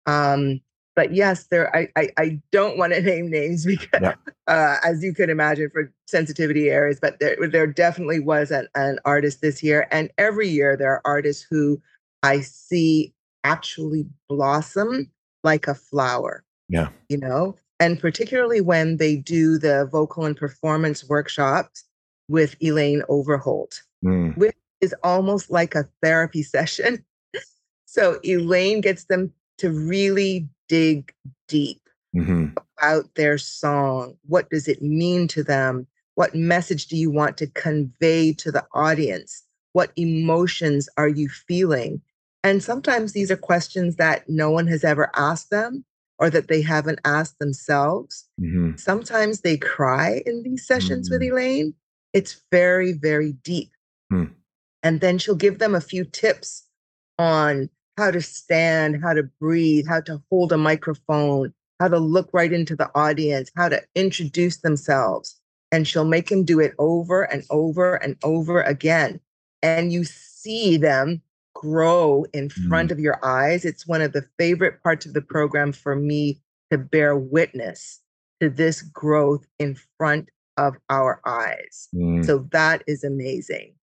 Um, 0.06 0.61
but 0.97 1.14
yes, 1.14 1.47
there. 1.50 1.75
I 1.75 1.88
I, 1.97 2.09
I 2.16 2.40
don't 2.52 2.78
want 2.78 2.92
to 2.92 3.00
name 3.12 3.30
names 3.30 3.64
because, 3.66 4.00
Yeah. 4.00 4.14
uh, 4.47 4.76
as 4.85 5.02
you 5.02 5.12
could 5.12 5.30
imagine, 5.30 5.70
for 5.73 5.92
sensitivity 6.06 6.70
areas. 6.70 6.99
But 7.00 7.18
there 7.20 7.37
there 7.49 7.66
definitely 7.66 8.20
was 8.20 8.50
an, 8.50 8.68
an 8.75 8.99
artist 9.04 9.40
this 9.40 9.62
year, 9.62 9.88
and 9.90 10.11
every 10.18 10.49
year 10.49 10.76
there 10.76 10.92
are 10.92 11.02
artists 11.04 11.44
who 11.50 11.80
I 12.23 12.40
see 12.42 13.12
actually 13.44 14.06
blossom 14.28 15.11
like 15.42 15.66
a 15.66 15.75
flower. 15.75 16.44
Yeah. 16.68 16.90
You 17.09 17.18
know, 17.18 17.56
and 17.80 17.99
particularly 17.99 18.61
when 18.61 18.99
they 18.99 19.16
do 19.16 19.59
the 19.59 19.88
vocal 19.90 20.25
and 20.26 20.37
performance 20.37 21.09
workshops 21.09 21.85
with 22.30 22.56
Elaine 22.62 23.02
Overholt, 23.08 23.82
mm. 24.04 24.37
which 24.37 24.56
is 24.80 24.94
almost 25.02 25.50
like 25.50 25.75
a 25.75 25.88
therapy 26.02 26.42
session. 26.54 27.04
so 27.84 28.20
Elaine 28.25 28.80
gets 28.80 29.04
them 29.04 29.32
to 29.58 29.70
really 29.70 30.49
dig 30.68 31.12
deep 31.49 31.82
mm-hmm. 32.16 32.46
about 32.78 33.14
their 33.16 33.37
song. 33.37 34.16
What 34.26 34.49
does 34.49 34.68
it 34.68 34.80
mean 34.80 35.28
to 35.28 35.42
them? 35.42 35.87
What 36.14 36.34
message 36.34 36.87
do 36.87 36.96
you 36.96 37.10
want 37.10 37.37
to 37.38 37.46
convey 37.49 38.32
to 38.34 38.52
the 38.52 38.64
audience? 38.72 39.42
What 39.72 39.92
emotions 39.96 40.88
are 40.96 41.08
you 41.08 41.28
feeling? 41.28 42.00
And 42.42 42.62
sometimes 42.62 43.12
these 43.12 43.30
are 43.30 43.37
questions 43.37 43.96
that 43.96 44.28
no 44.28 44.50
one 44.50 44.66
has 44.68 44.84
ever 44.84 45.10
asked 45.14 45.50
them 45.50 45.84
or 46.18 46.30
that 46.30 46.49
they 46.49 46.62
haven't 46.62 47.00
asked 47.04 47.38
themselves. 47.38 48.25
Mm-hmm. 48.40 48.76
Sometimes 48.76 49.40
they 49.40 49.56
cry 49.56 50.22
in 50.26 50.42
these 50.42 50.66
sessions 50.66 51.08
mm-hmm. 51.08 51.14
with 51.14 51.32
Elaine. 51.32 51.75
It's 52.12 52.43
very, 52.50 52.93
very 52.93 53.33
deep. 53.33 53.71
Mm. 54.12 54.33
And 54.83 55.00
then 55.00 55.19
she'll 55.19 55.35
give 55.35 55.59
them 55.59 55.75
a 55.75 55.81
few 55.81 56.05
tips 56.05 56.67
on 57.19 57.69
how 57.97 58.11
to 58.11 58.21
stand, 58.23 59.02
how 59.02 59.12
to 59.12 59.25
breathe, 59.40 59.87
how 59.87 60.00
to 60.02 60.23
hold 60.31 60.52
a 60.52 60.57
microphone, 60.57 61.52
how 61.79 61.88
to 61.88 61.99
look 61.99 62.31
right 62.33 62.52
into 62.52 62.75
the 62.75 62.90
audience, 62.95 63.50
how 63.57 63.69
to 63.69 63.83
introduce 63.95 64.59
themselves. 64.59 65.38
And 65.73 65.87
she'll 65.87 66.05
make 66.05 66.29
them 66.29 66.45
do 66.45 66.59
it 66.61 66.75
over 66.79 67.23
and 67.23 67.45
over 67.50 67.95
and 67.97 68.17
over 68.25 68.62
again. 68.62 69.21
And 69.62 69.93
you 69.93 70.05
see 70.05 70.79
them 70.79 71.23
grow 71.55 72.25
in 72.33 72.49
front 72.49 72.88
mm. 72.88 72.93
of 72.93 73.00
your 73.00 73.25
eyes. 73.25 73.64
It's 73.64 73.87
one 73.87 74.00
of 74.00 74.12
the 74.12 74.25
favorite 74.38 74.83
parts 74.83 75.07
of 75.07 75.12
the 75.12 75.21
program 75.21 75.73
for 75.73 75.95
me 75.95 76.40
to 76.71 76.79
bear 76.79 77.17
witness 77.17 78.00
to 78.40 78.49
this 78.49 78.83
growth 78.83 79.47
in 79.59 79.76
front 79.99 80.31
of 80.61 80.76
our 80.90 81.21
eyes. 81.25 81.88
Mm. 81.95 82.25
So 82.25 82.47
that 82.52 82.85
is 82.87 83.02
amazing. 83.02 83.75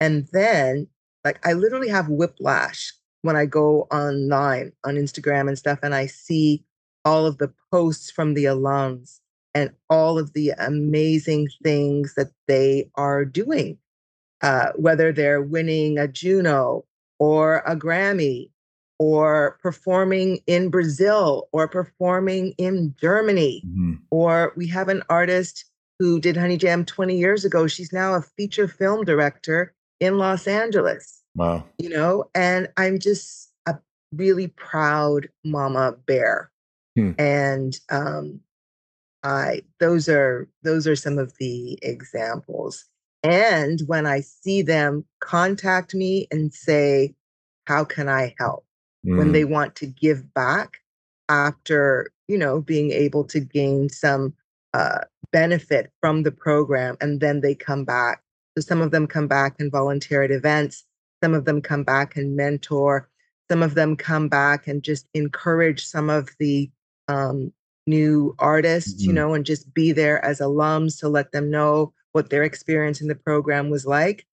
And 0.00 0.26
then, 0.32 0.88
like, 1.24 1.38
I 1.46 1.52
literally 1.54 1.88
have 1.88 2.08
whiplash 2.08 2.92
when 3.22 3.36
I 3.36 3.46
go 3.46 3.82
online 3.90 4.72
on 4.84 4.96
Instagram 4.96 5.48
and 5.48 5.56
stuff, 5.56 5.78
and 5.82 5.94
I 5.94 6.06
see 6.06 6.64
all 7.04 7.24
of 7.24 7.38
the 7.38 7.52
posts 7.70 8.10
from 8.10 8.34
the 8.34 8.44
alums 8.44 9.20
and 9.54 9.70
all 9.88 10.18
of 10.18 10.32
the 10.32 10.50
amazing 10.58 11.48
things 11.62 12.14
that 12.16 12.32
they 12.48 12.90
are 12.96 13.24
doing, 13.24 13.78
uh, 14.42 14.72
whether 14.74 15.12
they're 15.12 15.40
winning 15.40 15.98
a 15.98 16.08
Juno 16.08 16.84
or 17.18 17.58
a 17.66 17.76
Grammy 17.76 18.50
or 18.98 19.58
performing 19.62 20.40
in 20.46 20.68
Brazil 20.68 21.48
or 21.52 21.68
performing 21.68 22.54
in 22.58 22.94
Germany. 23.00 23.62
Mm-hmm. 23.66 23.94
Or 24.10 24.52
we 24.56 24.66
have 24.68 24.88
an 24.88 25.02
artist 25.08 25.64
who 25.98 26.20
did 26.20 26.36
Honey 26.36 26.56
Jam 26.56 26.84
20 26.84 27.16
years 27.16 27.44
ago. 27.44 27.66
She's 27.66 27.92
now 27.92 28.14
a 28.14 28.22
feature 28.22 28.68
film 28.68 29.04
director 29.04 29.74
in 30.00 30.18
Los 30.18 30.46
Angeles. 30.46 31.22
Wow. 31.34 31.64
You 31.78 31.90
know, 31.90 32.30
and 32.34 32.68
I'm 32.76 32.98
just 32.98 33.52
a 33.66 33.76
really 34.12 34.48
proud 34.48 35.28
mama 35.44 35.94
bear. 36.06 36.50
Hmm. 36.96 37.12
And 37.18 37.78
um 37.90 38.40
I 39.22 39.62
those 39.80 40.08
are 40.08 40.48
those 40.62 40.86
are 40.86 40.96
some 40.96 41.18
of 41.18 41.34
the 41.38 41.78
examples. 41.82 42.84
And 43.22 43.80
when 43.86 44.06
I 44.06 44.20
see 44.20 44.62
them 44.62 45.04
contact 45.20 45.94
me 45.94 46.28
and 46.30 46.52
say, 46.52 47.14
How 47.64 47.84
can 47.84 48.08
I 48.08 48.34
help? 48.38 48.64
Mm. 49.06 49.18
When 49.18 49.32
they 49.32 49.44
want 49.44 49.74
to 49.76 49.86
give 49.86 50.32
back 50.32 50.78
after, 51.28 52.12
you 52.28 52.38
know, 52.38 52.60
being 52.60 52.92
able 52.92 53.24
to 53.24 53.40
gain 53.40 53.88
some 53.88 54.34
uh, 54.74 55.00
benefit 55.36 55.92
from 56.00 56.22
the 56.22 56.32
program, 56.32 56.96
and 56.98 57.20
then 57.20 57.42
they 57.42 57.54
come 57.54 57.84
back. 57.84 58.22
So 58.56 58.62
some 58.62 58.80
of 58.80 58.90
them 58.90 59.06
come 59.06 59.28
back 59.28 59.56
and 59.58 59.70
volunteer 59.70 60.22
at 60.22 60.30
events, 60.30 60.86
some 61.22 61.34
of 61.34 61.44
them 61.44 61.60
come 61.60 61.84
back 61.84 62.16
and 62.16 62.36
mentor, 62.36 63.10
some 63.50 63.62
of 63.62 63.74
them 63.74 63.96
come 63.96 64.28
back 64.30 64.66
and 64.66 64.82
just 64.82 65.06
encourage 65.12 65.84
some 65.84 66.08
of 66.08 66.30
the 66.38 66.70
um, 67.08 67.52
new 67.86 68.34
artists, 68.38 68.94
mm-hmm. 68.94 69.10
you 69.10 69.12
know, 69.12 69.34
and 69.34 69.44
just 69.44 69.74
be 69.74 69.92
there 69.92 70.24
as 70.24 70.40
alums 70.40 70.98
to 71.00 71.08
let 71.10 71.32
them 71.32 71.50
know 71.50 71.92
what 72.12 72.30
their 72.30 72.42
experience 72.42 73.02
in 73.02 73.08
the 73.08 73.14
program 73.14 73.68
was 73.68 73.84
like. 73.84 74.26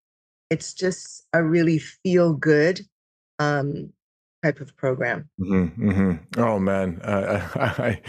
It's 0.50 0.74
just 0.74 1.26
a 1.34 1.44
really 1.44 1.80
feel 1.80 2.32
good 2.32 2.80
um, 3.40 3.92
type 4.42 4.62
of 4.62 4.74
program. 4.78 5.30
Mm-hmm, 5.38 5.90
mm-hmm. 5.90 6.42
Oh 6.42 6.60
man, 6.60 7.02
uh, 7.04 7.46
I, 7.56 8.02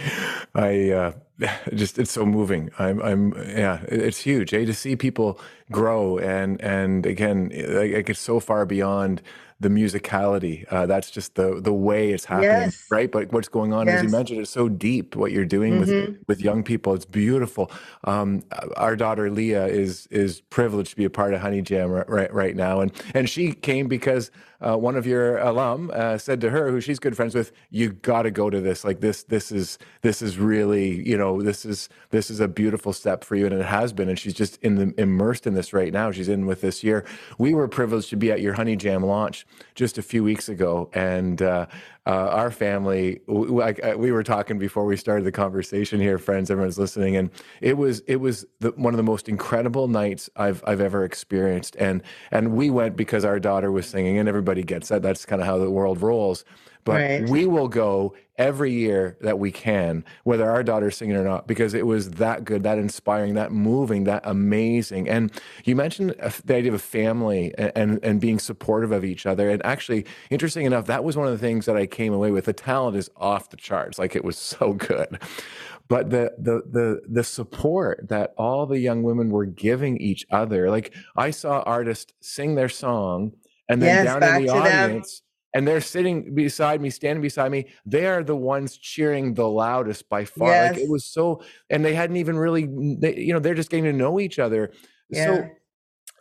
I, 0.55 0.91
uh, 0.91 1.13
just 1.75 1.99
it's 1.99 2.13
so 2.13 2.25
moving. 2.25 2.71
I'm, 2.79 3.01
I'm, 3.03 3.33
yeah, 3.49 3.81
it's 3.89 4.21
huge. 4.21 4.55
Eh, 4.55 4.65
to 4.65 4.75
see 4.75 4.97
people 4.97 5.41
grow 5.71 6.19
and 6.19 6.61
and 6.61 7.07
again, 7.07 7.51
like 7.69 8.09
it's 8.09 8.21
so 8.21 8.41
far 8.41 8.67
beyond 8.67 9.23
the 9.61 9.69
musicality. 9.69 10.65
Uh, 10.71 10.87
that's 10.87 11.11
just 11.11 11.35
the 11.35 11.61
the 11.61 11.73
way 11.73 12.13
it's 12.13 12.25
happening, 12.25 12.51
yes. 12.51 12.87
right? 12.91 13.11
But 13.11 13.33
what's 13.33 13.49
going 13.49 13.73
on, 13.73 13.87
yes. 13.87 13.99
as 13.99 14.03
you 14.05 14.09
mentioned, 14.11 14.41
is 14.41 14.51
so 14.51 14.69
deep. 14.69 15.17
What 15.17 15.33
you're 15.33 15.45
doing 15.45 15.75
mm-hmm. 15.75 16.13
with 16.13 16.25
with 16.27 16.41
young 16.41 16.63
people, 16.63 16.95
it's 16.95 17.05
beautiful. 17.05 17.71
Um, 18.05 18.43
our 18.77 18.97
daughter 18.97 19.31
Leah 19.31 19.67
is 19.67 20.07
is 20.09 20.41
privileged 20.41 20.91
to 20.91 20.97
be 20.97 21.05
a 21.05 21.11
part 21.11 21.35
of 21.35 21.41
Honey 21.41 21.63
Jam 21.63 21.91
right 21.91 22.33
right 22.33 22.57
now, 22.57 22.81
and 22.81 22.93
and 23.15 23.29
she 23.29 23.53
came 23.53 23.89
because 23.89 24.31
uh, 24.65 24.77
one 24.77 24.97
of 24.97 25.07
your 25.07 25.39
alum 25.39 25.91
uh, 25.93 26.17
said 26.17 26.41
to 26.41 26.51
her, 26.51 26.71
who 26.71 26.81
she's 26.81 26.99
good 26.99 27.15
friends 27.15 27.35
with, 27.35 27.53
"You 27.71 27.93
got 27.93 28.23
to 28.23 28.31
go 28.31 28.49
to 28.49 28.61
this. 28.61 28.85
Like 28.85 29.01
this, 29.01 29.23
this 29.25 29.53
is 29.53 29.79
this 30.01 30.23
is 30.23 30.39
really, 30.39 31.07
you 31.07 31.19
know, 31.19 31.43
this 31.43 31.65
is 31.67 31.89
this 32.11 32.31
is 32.31 32.41
a 32.41 32.49
beautiful 32.49 32.93
step 32.93 33.25
for 33.25 33.37
you, 33.37 33.47
and 33.47 33.55
it 33.55 33.65
has 33.65 33.93
been. 33.93 34.09
And 34.09 34.19
she's 34.19 34.33
just 34.33 34.57
in 34.63 34.77
the 34.77 34.95
immersed 34.99 35.47
in 35.47 35.55
this 35.55 35.73
right 35.73 35.93
now. 35.93 36.11
She's 36.13 36.29
in 36.29 36.47
with 36.47 36.63
this 36.63 36.83
year. 36.83 37.05
We 37.37 37.53
were 37.53 37.69
privileged 37.69 38.09
to 38.11 38.17
be 38.17 38.31
at 38.31 38.41
your 38.41 38.55
Honey 38.55 38.77
Jam 38.77 39.05
launch 39.05 39.44
just 39.75 39.99
a 39.99 40.03
few 40.03 40.23
weeks 40.23 40.49
ago, 40.49 40.91
and 40.93 41.41
uh, 41.43 41.67
uh, 42.07 42.11
our 42.11 42.51
family, 42.51 43.21
like 43.27 43.83
uh, 43.85 43.95
we 43.97 44.13
were 44.13 44.23
talking 44.23 44.59
before 44.59 44.85
we 44.85 44.97
started 44.97 45.25
the 45.25 45.33
conversation 45.33 46.01
here, 46.01 46.19
friends, 46.19 46.51
everyone's 46.51 46.79
listening, 46.79 47.17
and 47.17 47.31
it 47.61 47.77
was 47.77 48.01
it 48.01 48.17
was 48.17 48.45
the, 48.61 48.71
one 48.73 48.93
of 48.93 48.99
the 48.99 49.05
most 49.05 49.29
incredible 49.29 49.89
nights 49.89 50.29
I've 50.37 50.63
I've 50.67 50.81
ever 50.81 51.05
experienced, 51.05 51.77
and 51.77 52.03
and 52.31 52.53
we 52.53 52.71
went 52.71 52.97
because 52.97 53.25
our 53.25 53.41
daughter 53.41 53.73
was 53.73 53.87
singing, 53.87 54.19
and 54.19 54.29
everybody 54.29 54.63
gets 54.63 54.89
that. 54.89 55.03
That's 55.03 55.25
kind 55.25 55.41
of 55.41 55.47
how 55.47 55.59
the 55.59 55.71
world 55.71 56.03
rolls. 56.03 56.45
But 56.85 56.93
right. 56.93 57.29
we 57.29 57.47
will 57.47 57.69
go 57.69 58.15
every 58.37 58.73
year 58.73 59.17
that 59.21 59.39
we 59.39 59.53
can, 59.53 60.05
whether 60.25 60.51
our 60.51 60.63
daughter's 60.63 60.97
singing 60.97 61.17
or 61.17 61.25
not, 61.25 61.47
because 61.47 61.75
it 61.75 61.87
was 61.87 62.13
that 62.13 62.45
good, 62.45 62.63
that 62.65 62.79
inspiring, 62.79 63.35
that 63.35 63.53
moving, 63.53 64.05
that 64.05 64.23
amazing. 64.25 65.09
And 65.09 65.31
you 65.65 65.77
mentioned 65.77 66.15
the 66.45 66.57
idea 66.57 66.71
of 66.71 66.75
a 66.75 66.79
family 66.79 67.55
and, 67.57 67.73
and, 67.75 68.05
and 68.05 68.21
being 68.21 68.39
supportive 68.39 68.93
of 68.93 69.05
each 69.05 69.27
other. 69.27 69.51
And 69.51 69.65
actually, 69.65 70.07
interesting 70.31 70.67
enough, 70.67 70.87
that 70.87 71.05
was 71.05 71.17
one 71.17 71.27
of 71.27 71.33
the 71.33 71.39
things 71.39 71.67
that 71.67 71.77
I 71.77 71.87
came 71.87 72.13
away 72.13 72.31
with. 72.31 72.47
The 72.47 72.53
talent 72.53 72.97
is 72.97 73.11
off 73.17 73.51
the 73.51 73.57
charts, 73.57 73.99
like 73.99 74.17
it 74.17 74.25
was 74.25 74.37
so 74.39 74.73
good. 74.73 75.21
But 75.87 76.09
the 76.09 76.33
the 76.39 76.63
the 76.67 77.03
the 77.07 77.23
support 77.23 78.09
that 78.09 78.33
all 78.39 78.65
the 78.65 78.79
young 78.79 79.03
women 79.03 79.29
were 79.29 79.45
giving 79.45 79.99
each 79.99 80.25
other, 80.31 80.71
like 80.71 80.95
I 81.15 81.31
saw 81.31 81.61
artists 81.61 82.15
sing 82.21 82.55
their 82.55 82.71
song 82.71 83.35
and 83.69 83.83
then 83.83 84.05
yes, 84.05 84.07
down 84.07 84.23
in 84.23 84.45
the 84.45 84.53
audience. 84.53 85.21
Them 85.21 85.24
and 85.55 85.67
they're 85.67 85.81
sitting 85.81 86.35
beside 86.35 86.81
me, 86.81 86.91
standing 86.91 87.23
beside 87.23 87.51
me. 87.51 87.67
They 87.87 88.07
are 88.07 88.25
the 88.25 88.37
ones 88.37 88.77
cheering 88.77 89.35
the 89.35 89.49
loudest 89.49 90.09
by 90.09 90.25
far. 90.25 90.51
Yes. 90.51 90.75
Like 90.75 90.83
it 90.83 90.91
was 90.91 91.05
so, 91.05 91.43
and 91.71 91.85
they 91.85 91.95
hadn't 91.95 92.17
even 92.17 92.37
really, 92.37 92.69
they, 92.99 93.17
you 93.17 93.33
know, 93.33 93.39
they're 93.39 93.55
just 93.55 93.71
getting 93.71 93.85
to 93.85 93.93
know 93.93 94.19
each 94.19 94.39
other. 94.39 94.73
Yeah. 95.09 95.25
So 95.25 95.49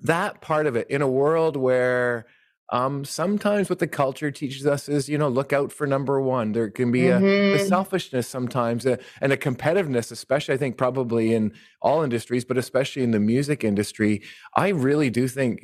that 0.01 0.39
part 0.41 0.67
of 0.67 0.75
it 0.75 0.89
in 0.89 1.01
a 1.01 1.07
world 1.07 1.57
where 1.57 2.27
um, 2.70 3.05
sometimes 3.05 3.70
what 3.70 3.79
the 3.79 3.88
culture 3.88 4.32
teaches 4.32 4.65
us 4.65 4.88
is, 4.89 5.10
you 5.10 5.17
know, 5.17 5.27
look 5.27 5.53
out 5.53 5.72
for 5.72 5.86
number 5.86 6.20
one. 6.20 6.53
There 6.53 6.70
can 6.70 6.91
be 6.91 7.08
a, 7.08 7.17
a 7.17 7.22
mm-hmm. 7.22 7.67
selfishness 7.67 8.27
sometimes 8.27 8.86
a, 8.86 8.98
and 9.22 9.32
a 9.32 9.38
competitiveness, 9.38 10.12
especially 10.12 10.55
I 10.55 10.58
think 10.58 10.77
probably 10.77 11.34
in 11.34 11.53
all 11.82 12.01
industries, 12.01 12.46
but 12.46 12.58
especially 12.58 13.03
in 13.03 13.12
the 13.12 13.20
music 13.20 13.63
industry. 13.63 14.22
I 14.55 14.70
really 14.70 15.10
do 15.10 15.27
think, 15.27 15.63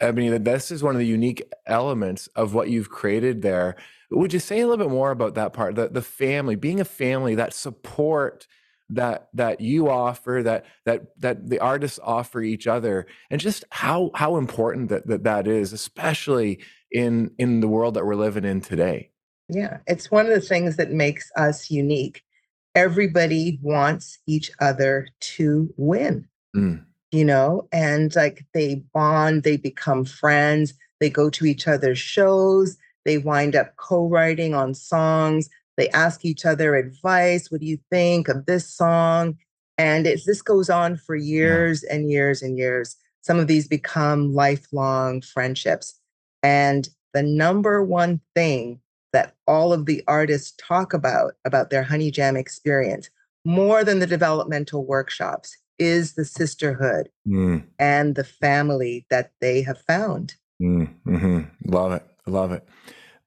I 0.00 0.12
mean, 0.12 0.30
that 0.30 0.44
this 0.44 0.70
is 0.70 0.82
one 0.82 0.94
of 0.94 1.00
the 1.00 1.06
unique 1.06 1.42
elements 1.66 2.28
of 2.36 2.54
what 2.54 2.70
you've 2.70 2.90
created 2.90 3.42
there. 3.42 3.76
Would 4.10 4.32
you 4.32 4.38
say 4.38 4.60
a 4.60 4.66
little 4.68 4.84
bit 4.86 4.92
more 4.92 5.10
about 5.10 5.34
that 5.34 5.52
part, 5.52 5.74
the, 5.74 5.88
the 5.88 6.00
family, 6.00 6.54
being 6.54 6.80
a 6.80 6.84
family, 6.84 7.34
that 7.34 7.52
support, 7.52 8.46
that 8.90 9.28
that 9.34 9.60
you 9.60 9.88
offer 9.88 10.42
that 10.44 10.64
that 10.84 11.02
that 11.20 11.48
the 11.48 11.58
artists 11.58 11.98
offer 12.02 12.40
each 12.40 12.66
other 12.66 13.06
and 13.30 13.40
just 13.40 13.64
how 13.70 14.10
how 14.14 14.36
important 14.36 14.88
that 14.88 15.06
that, 15.06 15.24
that 15.24 15.46
is 15.46 15.72
especially 15.72 16.60
in 16.92 17.30
in 17.38 17.60
the 17.60 17.68
world 17.68 17.94
that 17.94 18.06
we're 18.06 18.14
living 18.14 18.44
in 18.44 18.60
today 18.60 19.10
yeah 19.48 19.78
it's 19.86 20.10
one 20.10 20.26
of 20.26 20.32
the 20.32 20.40
things 20.40 20.76
that 20.76 20.92
makes 20.92 21.30
us 21.36 21.70
unique 21.70 22.22
everybody 22.76 23.58
wants 23.62 24.18
each 24.26 24.50
other 24.60 25.08
to 25.20 25.72
win 25.76 26.28
mm. 26.56 26.80
you 27.10 27.24
know 27.24 27.68
and 27.72 28.14
like 28.14 28.44
they 28.54 28.76
bond 28.94 29.42
they 29.42 29.56
become 29.56 30.04
friends 30.04 30.74
they 31.00 31.10
go 31.10 31.30
to 31.30 31.44
each 31.44 31.68
other's 31.68 31.98
shows 31.98 32.76
They 33.04 33.18
wind 33.18 33.54
up 33.54 33.76
co 33.76 34.08
writing 34.08 34.54
on 34.54 34.74
songs. 34.74 35.48
They 35.76 35.88
ask 35.90 36.24
each 36.24 36.44
other 36.46 36.74
advice. 36.74 37.50
What 37.50 37.60
do 37.60 37.66
you 37.66 37.78
think 37.90 38.28
of 38.28 38.46
this 38.46 38.68
song? 38.68 39.36
And 39.78 40.06
it's, 40.06 40.24
this 40.24 40.42
goes 40.42 40.70
on 40.70 40.96
for 40.96 41.14
years 41.16 41.84
yeah. 41.86 41.96
and 41.96 42.10
years 42.10 42.42
and 42.42 42.56
years. 42.56 42.96
Some 43.20 43.38
of 43.38 43.46
these 43.46 43.68
become 43.68 44.34
lifelong 44.34 45.20
friendships. 45.20 45.98
And 46.42 46.88
the 47.12 47.22
number 47.22 47.84
one 47.84 48.20
thing 48.34 48.80
that 49.12 49.34
all 49.46 49.72
of 49.72 49.86
the 49.86 50.02
artists 50.06 50.54
talk 50.58 50.92
about, 50.92 51.34
about 51.44 51.70
their 51.70 51.82
Honey 51.82 52.10
Jam 52.10 52.36
experience, 52.36 53.10
more 53.44 53.84
than 53.84 53.98
the 53.98 54.06
developmental 54.06 54.84
workshops, 54.84 55.56
is 55.78 56.14
the 56.14 56.24
sisterhood 56.24 57.08
mm. 57.26 57.62
and 57.78 58.14
the 58.14 58.24
family 58.24 59.06
that 59.10 59.32
they 59.40 59.62
have 59.62 59.80
found. 59.82 60.34
Mm, 60.60 60.88
hmm 61.04 61.40
Love 61.66 61.92
it. 61.92 62.02
Love 62.26 62.52
it. 62.52 62.66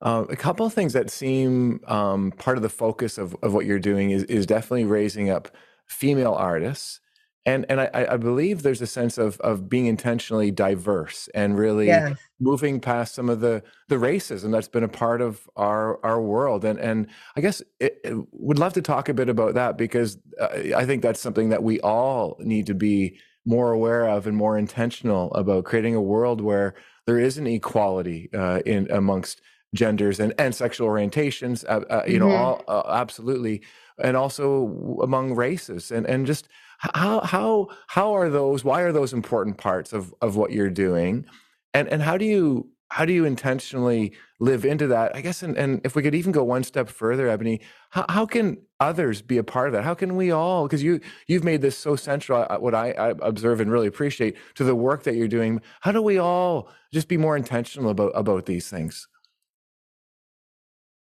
Uh, 0.01 0.25
a 0.29 0.35
couple 0.35 0.65
of 0.65 0.73
things 0.73 0.93
that 0.93 1.09
seem 1.09 1.81
um, 1.87 2.31
part 2.31 2.57
of 2.57 2.63
the 2.63 2.69
focus 2.69 3.17
of, 3.17 3.35
of 3.41 3.53
what 3.53 3.65
you're 3.65 3.79
doing 3.79 4.11
is, 4.11 4.23
is 4.23 4.45
definitely 4.45 4.85
raising 4.85 5.29
up 5.29 5.49
female 5.87 6.33
artists 6.33 7.01
and 7.45 7.65
and 7.69 7.81
I, 7.81 8.07
I 8.11 8.17
believe 8.17 8.61
there's 8.61 8.81
a 8.81 8.87
sense 8.87 9.17
of 9.17 9.39
of 9.39 9.69
being 9.69 9.85
intentionally 9.85 10.51
diverse 10.51 11.29
and 11.33 11.57
really 11.57 11.87
yes. 11.87 12.17
moving 12.39 12.79
past 12.79 13.15
some 13.15 13.29
of 13.29 13.39
the 13.39 13.63
the 13.87 13.95
racism 13.95 14.51
that's 14.51 14.67
been 14.67 14.83
a 14.83 14.89
part 14.89 15.21
of 15.21 15.49
our 15.55 16.03
our 16.05 16.21
world 16.21 16.65
and 16.65 16.79
and 16.79 17.07
I 17.35 17.41
guess 17.41 17.61
it, 17.79 17.99
it 18.03 18.15
would 18.31 18.59
love 18.59 18.73
to 18.73 18.81
talk 18.81 19.09
a 19.09 19.13
bit 19.13 19.29
about 19.29 19.53
that 19.55 19.77
because 19.77 20.17
uh, 20.39 20.47
I 20.75 20.85
think 20.85 21.01
that's 21.01 21.19
something 21.19 21.49
that 21.49 21.63
we 21.63 21.79
all 21.79 22.37
need 22.39 22.67
to 22.67 22.73
be 22.73 23.19
more 23.45 23.71
aware 23.71 24.07
of 24.07 24.27
and 24.27 24.35
more 24.35 24.57
intentional 24.57 25.33
about 25.33 25.63
creating 25.63 25.95
a 25.95 26.01
world 26.01 26.41
where 26.41 26.75
there 27.05 27.19
is 27.19 27.37
an 27.37 27.47
equality 27.47 28.29
uh, 28.33 28.59
in 28.65 28.89
amongst 28.91 29.41
genders 29.73 30.19
and 30.19 30.33
and 30.39 30.55
sexual 30.55 30.87
orientations 30.87 31.63
uh, 31.65 31.85
uh 31.89 32.03
you 32.07 32.19
mm-hmm. 32.19 32.27
know 32.27 32.35
all, 32.35 32.63
uh, 32.67 32.83
absolutely 32.89 33.61
and 33.99 34.17
also 34.17 34.97
among 35.01 35.35
races 35.35 35.91
and 35.91 36.05
and 36.07 36.25
just 36.25 36.47
how 36.79 37.19
how 37.21 37.67
how 37.87 38.13
are 38.13 38.29
those 38.29 38.63
why 38.63 38.81
are 38.81 38.91
those 38.91 39.13
important 39.13 39.57
parts 39.57 39.91
of 39.93 40.13
of 40.21 40.35
what 40.35 40.51
you're 40.51 40.69
doing? 40.69 41.25
And 41.73 41.87
and 41.89 42.01
how 42.01 42.17
do 42.17 42.25
you 42.25 42.69
how 42.91 43.05
do 43.05 43.13
you 43.13 43.25
intentionally 43.25 44.13
live 44.39 44.65
into 44.65 44.87
that? 44.87 45.13
I 45.13 45.21
guess 45.21 45.43
and, 45.43 45.57
and 45.57 45.81
if 45.83 45.95
we 45.95 46.01
could 46.01 46.15
even 46.15 46.31
go 46.31 46.43
one 46.43 46.63
step 46.63 46.87
further 46.87 47.27
Ebonnie 47.27 47.59
how, 47.89 48.05
how 48.07 48.25
can 48.25 48.57
others 48.79 49.21
be 49.21 49.37
a 49.37 49.43
part 49.43 49.67
of 49.67 49.73
that? 49.73 49.83
How 49.83 49.93
can 49.93 50.15
we 50.15 50.31
all 50.31 50.63
because 50.63 50.81
you 50.81 51.01
you've 51.27 51.43
made 51.43 51.61
this 51.61 51.77
so 51.77 51.97
central 51.97 52.45
what 52.59 52.73
I, 52.73 52.91
I 52.91 53.09
observe 53.21 53.59
and 53.59 53.69
really 53.69 53.87
appreciate 53.87 54.37
to 54.55 54.63
the 54.63 54.75
work 54.75 55.03
that 55.03 55.15
you're 55.15 55.27
doing. 55.27 55.61
How 55.81 55.91
do 55.91 56.01
we 56.01 56.17
all 56.17 56.69
just 56.93 57.09
be 57.09 57.17
more 57.17 57.35
intentional 57.35 57.89
about 57.91 58.13
about 58.15 58.45
these 58.45 58.69
things 58.69 59.08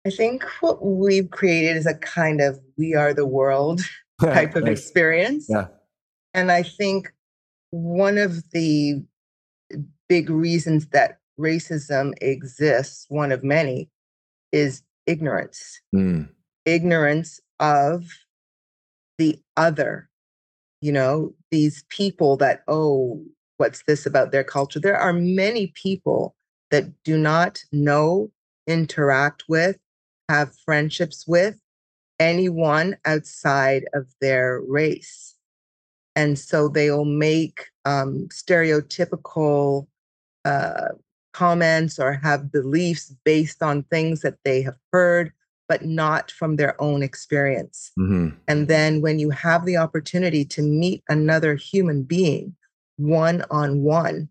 i 0.07 0.11
think 0.11 0.45
what 0.61 0.85
we've 0.85 1.31
created 1.31 1.77
is 1.77 1.87
a 1.87 1.95
kind 1.95 2.41
of 2.41 2.59
we 2.79 2.95
are 2.95 3.13
the 3.13 3.27
world 3.27 3.81
type 4.21 4.57
of 4.57 4.65
nice. 4.65 4.79
experience. 4.79 5.47
Yeah. 5.49 5.67
And 6.35 6.51
I 6.51 6.63
think 6.63 7.13
one 7.71 8.19
of 8.19 8.43
the 8.51 9.03
big 10.09 10.31
reasons 10.31 10.89
that 10.89 11.19
racism 11.39 12.15
exists, 12.21 13.07
one 13.09 13.33
of 13.33 13.43
many, 13.43 13.91
is 14.53 14.83
ignorance. 15.07 15.81
Mm. 15.95 16.29
Ignorance 16.65 17.41
of 17.61 18.05
the 19.19 19.39
other. 19.57 20.09
You 20.81 20.93
know, 20.93 21.35
these 21.51 21.85
people 21.89 22.37
that, 22.37 22.63
oh, 22.69 23.23
what's 23.57 23.83
this 23.87 24.07
about 24.07 24.31
their 24.31 24.45
culture? 24.45 24.79
There 24.79 24.97
are 24.97 25.13
many 25.13 25.69
people 25.69 26.37
that 26.71 26.85
do 27.05 27.17
not 27.17 27.61
know, 27.73 28.31
interact 28.67 29.45
with, 29.49 29.79
have 30.28 30.56
friendships 30.64 31.25
with, 31.26 31.59
anyone 32.18 32.97
outside 33.04 33.85
of 33.95 34.06
their 34.21 34.61
race. 34.66 35.35
And 36.14 36.38
so 36.38 36.68
they'll 36.68 37.04
make 37.04 37.66
um, 37.85 38.28
stereotypical 38.30 39.87
uh, 40.45 40.89
comments 41.32 41.99
or 41.99 42.15
have 42.15 42.50
beliefs 42.50 43.15
based 43.25 43.62
on 43.62 43.82
things 43.84 44.23
that 44.23 44.39
they 44.43 44.62
have 44.62 44.78
heard, 44.93 45.32
but 45.69 45.84
not 45.84 46.30
from 46.30 46.56
their 46.56 46.80
own 46.80 47.02
experience. 47.02 47.93
Mm-hmm. 47.99 48.36
And 48.49 48.69
then 48.69 49.02
when 49.02 49.19
you 49.19 49.28
have 49.30 49.67
the 49.67 49.76
opportunity 49.76 50.45
to 50.47 50.62
meet 50.62 51.02
another 51.08 51.54
human 51.54 52.04
being 52.04 52.56
one 52.97 53.45
on 53.50 53.82
one, 53.82 54.30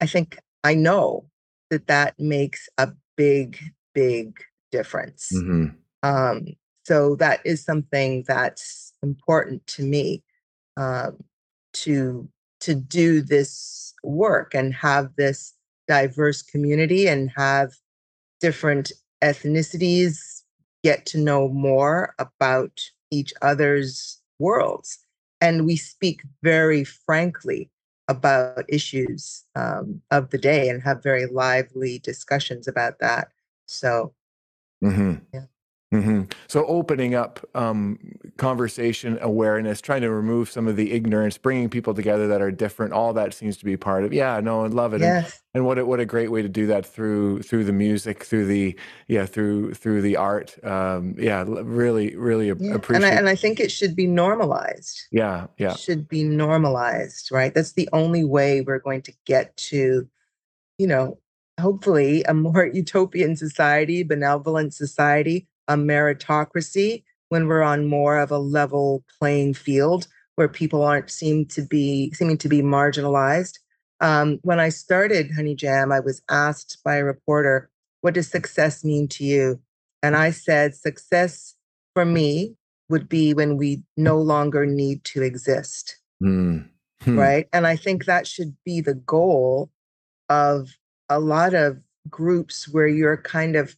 I 0.00 0.06
think 0.06 0.38
I 0.62 0.74
know 0.74 1.26
that 1.70 1.88
that 1.88 2.14
makes 2.20 2.68
a 2.78 2.92
big, 3.16 3.58
big 3.96 4.38
difference. 4.70 5.32
Mm-hmm. 5.34 5.68
Um, 6.02 6.46
so 6.84 7.16
that 7.16 7.40
is 7.44 7.64
something 7.64 8.24
that's 8.28 8.92
important 9.02 9.66
to 9.68 9.82
me 9.82 10.22
um, 10.76 11.16
to 11.72 12.28
to 12.60 12.74
do 12.74 13.20
this 13.20 13.94
work 14.04 14.54
and 14.54 14.72
have 14.74 15.14
this 15.16 15.54
diverse 15.88 16.42
community 16.42 17.06
and 17.06 17.30
have 17.36 17.72
different 18.40 18.92
ethnicities 19.22 20.42
get 20.84 21.06
to 21.06 21.18
know 21.18 21.48
more 21.48 22.14
about 22.18 22.80
each 23.10 23.32
other's 23.42 24.20
worlds 24.38 24.98
and 25.40 25.66
we 25.66 25.76
speak 25.76 26.22
very 26.42 26.84
frankly 26.84 27.70
about 28.08 28.64
issues 28.68 29.44
um, 29.54 30.00
of 30.10 30.30
the 30.30 30.38
day 30.38 30.68
and 30.68 30.82
have 30.82 31.02
very 31.02 31.26
lively 31.26 31.98
discussions 31.98 32.66
about 32.68 32.98
that 33.00 33.28
so 33.66 34.14
mm-hmm. 34.82 35.14
yeah. 35.34 35.44
Mm-hmm. 35.94 36.22
So 36.48 36.66
opening 36.66 37.14
up 37.14 37.38
um, 37.54 37.98
conversation 38.38 39.18
awareness, 39.22 39.80
trying 39.80 40.02
to 40.02 40.10
remove 40.10 40.50
some 40.50 40.66
of 40.66 40.74
the 40.74 40.90
ignorance, 40.90 41.38
bringing 41.38 41.70
people 41.70 41.94
together 41.94 42.26
that 42.26 42.42
are 42.42 42.50
different, 42.50 42.92
all 42.92 43.12
that 43.12 43.32
seems 43.32 43.56
to 43.58 43.64
be 43.64 43.76
part 43.76 44.02
of. 44.02 44.12
Yeah, 44.12 44.40
no, 44.40 44.64
I 44.64 44.66
love 44.66 44.94
it. 44.94 45.00
Yes. 45.00 45.40
And, 45.54 45.60
and 45.60 45.64
what 45.64 45.78
a, 45.78 45.86
what 45.86 46.00
a 46.00 46.04
great 46.04 46.32
way 46.32 46.42
to 46.42 46.48
do 46.48 46.66
that 46.66 46.84
through 46.84 47.42
through 47.42 47.64
the 47.64 47.72
music, 47.72 48.24
through 48.24 48.46
the 48.46 48.76
yeah, 49.06 49.26
through 49.26 49.74
through 49.74 50.02
the 50.02 50.16
art. 50.16 50.62
Um, 50.64 51.14
yeah, 51.18 51.44
really, 51.46 52.16
really 52.16 52.48
yeah. 52.48 52.74
appreciate. 52.74 53.04
And 53.04 53.06
I, 53.06 53.16
and 53.16 53.28
I 53.28 53.36
think 53.36 53.60
it 53.60 53.70
should 53.70 53.94
be 53.94 54.08
normalized. 54.08 55.00
Yeah, 55.12 55.46
yeah, 55.56 55.70
it 55.70 55.78
should 55.78 56.08
be 56.08 56.24
normalized, 56.24 57.30
right? 57.30 57.54
That's 57.54 57.72
the 57.72 57.88
only 57.92 58.24
way 58.24 58.60
we're 58.60 58.80
going 58.80 59.02
to 59.02 59.12
get 59.24 59.56
to, 59.58 60.08
you 60.78 60.86
know, 60.88 61.18
hopefully 61.60 62.22
a 62.24 62.34
more 62.34 62.66
utopian 62.72 63.36
society, 63.36 64.02
benevolent 64.02 64.74
society 64.74 65.48
a 65.68 65.76
meritocracy 65.76 67.02
when 67.28 67.46
we're 67.46 67.62
on 67.62 67.86
more 67.86 68.18
of 68.18 68.30
a 68.30 68.38
level 68.38 69.04
playing 69.18 69.54
field 69.54 70.06
where 70.36 70.48
people 70.48 70.82
aren't 70.82 71.10
seem 71.10 71.46
to 71.46 71.62
be 71.62 72.12
seeming 72.12 72.38
to 72.38 72.48
be 72.48 72.62
marginalized. 72.62 73.58
Um, 74.00 74.38
when 74.42 74.60
I 74.60 74.68
started 74.68 75.32
Honey 75.34 75.54
Jam, 75.54 75.90
I 75.90 76.00
was 76.00 76.22
asked 76.28 76.78
by 76.84 76.96
a 76.96 77.04
reporter, 77.04 77.70
"What 78.02 78.14
does 78.14 78.28
success 78.28 78.84
mean 78.84 79.08
to 79.08 79.24
you?" 79.24 79.60
And 80.02 80.14
I 80.14 80.30
said, 80.30 80.74
"Success 80.74 81.54
for 81.94 82.04
me 82.04 82.56
would 82.88 83.08
be 83.08 83.32
when 83.32 83.56
we 83.56 83.82
no 83.96 84.20
longer 84.20 84.66
need 84.66 85.02
to 85.04 85.22
exist." 85.22 85.96
Mm. 86.22 86.68
Hmm. 87.02 87.18
Right, 87.18 87.48
and 87.52 87.66
I 87.66 87.76
think 87.76 88.04
that 88.04 88.26
should 88.26 88.56
be 88.64 88.80
the 88.80 88.94
goal 88.94 89.70
of 90.28 90.76
a 91.08 91.20
lot 91.20 91.54
of 91.54 91.78
groups 92.08 92.68
where 92.68 92.88
you're 92.88 93.16
kind 93.16 93.56
of 93.56 93.76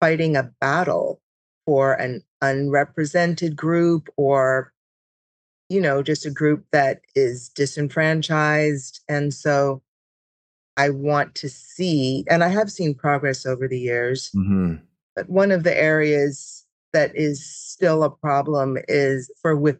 fighting 0.00 0.36
a 0.36 0.50
battle 0.60 1.20
for 1.64 1.94
an 1.94 2.22
unrepresented 2.42 3.56
group 3.56 4.08
or 4.16 4.72
you 5.68 5.80
know 5.80 6.02
just 6.02 6.26
a 6.26 6.30
group 6.30 6.64
that 6.70 7.00
is 7.14 7.48
disenfranchised 7.50 9.00
and 9.08 9.32
so 9.32 9.82
i 10.76 10.90
want 10.90 11.34
to 11.34 11.48
see 11.48 12.24
and 12.30 12.44
i 12.44 12.48
have 12.48 12.70
seen 12.70 12.94
progress 12.94 13.46
over 13.46 13.66
the 13.66 13.78
years 13.78 14.30
mm-hmm. 14.36 14.74
but 15.14 15.28
one 15.28 15.50
of 15.50 15.64
the 15.64 15.76
areas 15.76 16.64
that 16.92 17.10
is 17.16 17.44
still 17.44 18.04
a 18.04 18.10
problem 18.10 18.76
is 18.86 19.30
for 19.40 19.56
with 19.56 19.78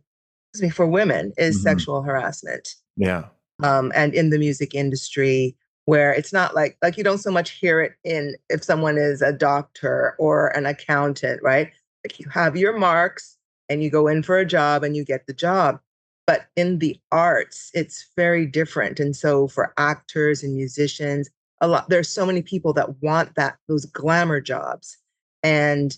excuse 0.52 0.70
me 0.70 0.70
for 0.70 0.86
women 0.86 1.32
is 1.36 1.56
mm-hmm. 1.56 1.64
sexual 1.64 2.02
harassment 2.02 2.74
yeah 2.96 3.24
um, 3.62 3.90
and 3.94 4.14
in 4.14 4.30
the 4.30 4.38
music 4.38 4.74
industry 4.74 5.56
where 5.86 6.12
it's 6.12 6.32
not 6.32 6.54
like 6.54 6.76
like 6.82 6.98
you 6.98 7.04
don't 7.04 7.18
so 7.18 7.30
much 7.30 7.52
hear 7.52 7.80
it 7.80 7.94
in 8.04 8.36
if 8.50 8.62
someone 8.62 8.98
is 8.98 9.22
a 9.22 9.32
doctor 9.32 10.14
or 10.18 10.48
an 10.48 10.66
accountant, 10.66 11.40
right? 11.42 11.70
Like 12.04 12.20
you 12.20 12.28
have 12.28 12.56
your 12.56 12.76
marks 12.76 13.38
and 13.68 13.82
you 13.82 13.90
go 13.90 14.06
in 14.06 14.22
for 14.22 14.36
a 14.36 14.46
job 14.46 14.84
and 14.84 14.94
you 14.94 15.04
get 15.04 15.26
the 15.26 15.32
job. 15.32 15.80
But 16.26 16.46
in 16.56 16.80
the 16.80 16.98
arts, 17.12 17.70
it's 17.72 18.10
very 18.16 18.46
different. 18.46 18.98
And 18.98 19.14
so 19.14 19.46
for 19.46 19.72
actors 19.78 20.42
and 20.42 20.56
musicians, 20.56 21.30
a 21.60 21.68
lot 21.68 21.88
there's 21.88 22.08
so 22.08 22.26
many 22.26 22.42
people 22.42 22.72
that 22.74 23.00
want 23.00 23.34
that 23.36 23.56
those 23.68 23.86
glamour 23.86 24.40
jobs. 24.40 24.98
And 25.44 25.96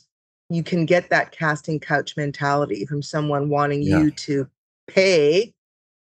you 0.51 0.62
can 0.62 0.85
get 0.85 1.09
that 1.09 1.33
casting 1.33 1.81
couch 1.81 2.14
mentality 2.14 2.85
from 2.85 3.03
someone 3.03 3.48
wanting 3.48 3.83
yeah. 3.83 4.01
you 4.01 4.11
to 4.11 4.48
pay 4.87 5.55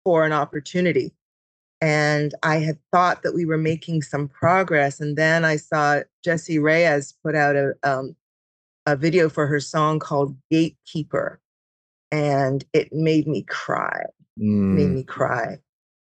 for 0.04 0.26
an 0.26 0.34
opportunity 0.34 1.12
And 1.86 2.34
I 2.41 2.56
had 2.56 2.80
thought 2.91 3.21
that 3.21 3.36
we 3.36 3.45
were 3.45 3.60
making 3.60 4.02
some 4.02 4.28
progress. 4.28 5.00
And 5.00 5.15
then 5.15 5.45
I 5.45 5.58
saw 5.58 6.00
Jessie 6.24 6.58
Reyez 6.58 7.13
put 7.21 7.36
out 7.36 7.56
a, 7.56 7.74
um, 7.84 8.15
a 8.88 8.95
video 8.95 9.30
for 9.30 9.45
her 9.45 9.60
song 9.60 10.00
called 10.00 10.36
Gatekeeper. 10.50 11.39
And 12.12 12.65
it 12.74 12.91
made 12.91 13.28
me 13.28 13.43
cry, 13.43 14.02
mm. 14.39 14.74
made 14.74 14.89
me 14.89 15.04
cry. 15.04 15.60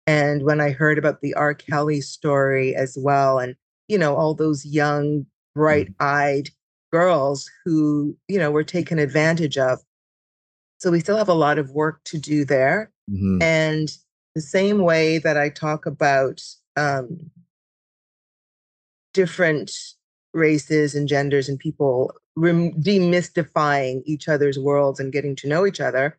And 0.07 0.43
when 0.43 0.61
I 0.61 0.69
heard 0.69 0.99
about 0.99 1.23
the 1.23 1.33
R. 1.33 1.55
Kelly 1.55 2.03
story 2.03 2.75
as 2.75 2.99
well, 3.01 3.39
and, 3.39 3.57
you 3.89 3.97
know, 3.97 4.17
all 4.17 4.35
those 4.35 4.67
young, 4.67 5.25
bright 5.55 5.89
eyed 5.99 6.51
girls 6.93 7.51
who, 7.65 8.15
you 8.29 8.39
know, 8.39 8.51
were 8.51 8.65
taken 8.65 8.99
advantage 8.99 9.57
of. 9.57 9.79
So 10.77 10.91
we 10.91 11.01
still 11.01 11.17
have 11.17 11.31
a 11.31 11.33
lot 11.33 11.59
of 11.59 11.71
work 11.71 12.05
to 12.05 12.19
do 12.19 12.45
there. 12.45 12.93
Mm-hmm. 13.11 13.41
And 13.41 13.91
the 14.35 14.41
same 14.41 14.79
way 14.79 15.19
that 15.19 15.37
I 15.37 15.49
talk 15.49 15.87
about 15.87 16.43
um, 16.77 17.31
different 19.13 19.73
races 20.33 20.95
and 20.95 21.09
genders 21.09 21.49
and 21.49 21.59
people 21.59 22.13
rem- 22.37 22.73
demystifying 22.81 24.03
each 24.05 24.29
other's 24.29 24.59
worlds 24.59 25.01
and 25.01 25.13
getting 25.13 25.35
to 25.37 25.49
know 25.49 25.67
each 25.67 25.81
other, 25.81 26.17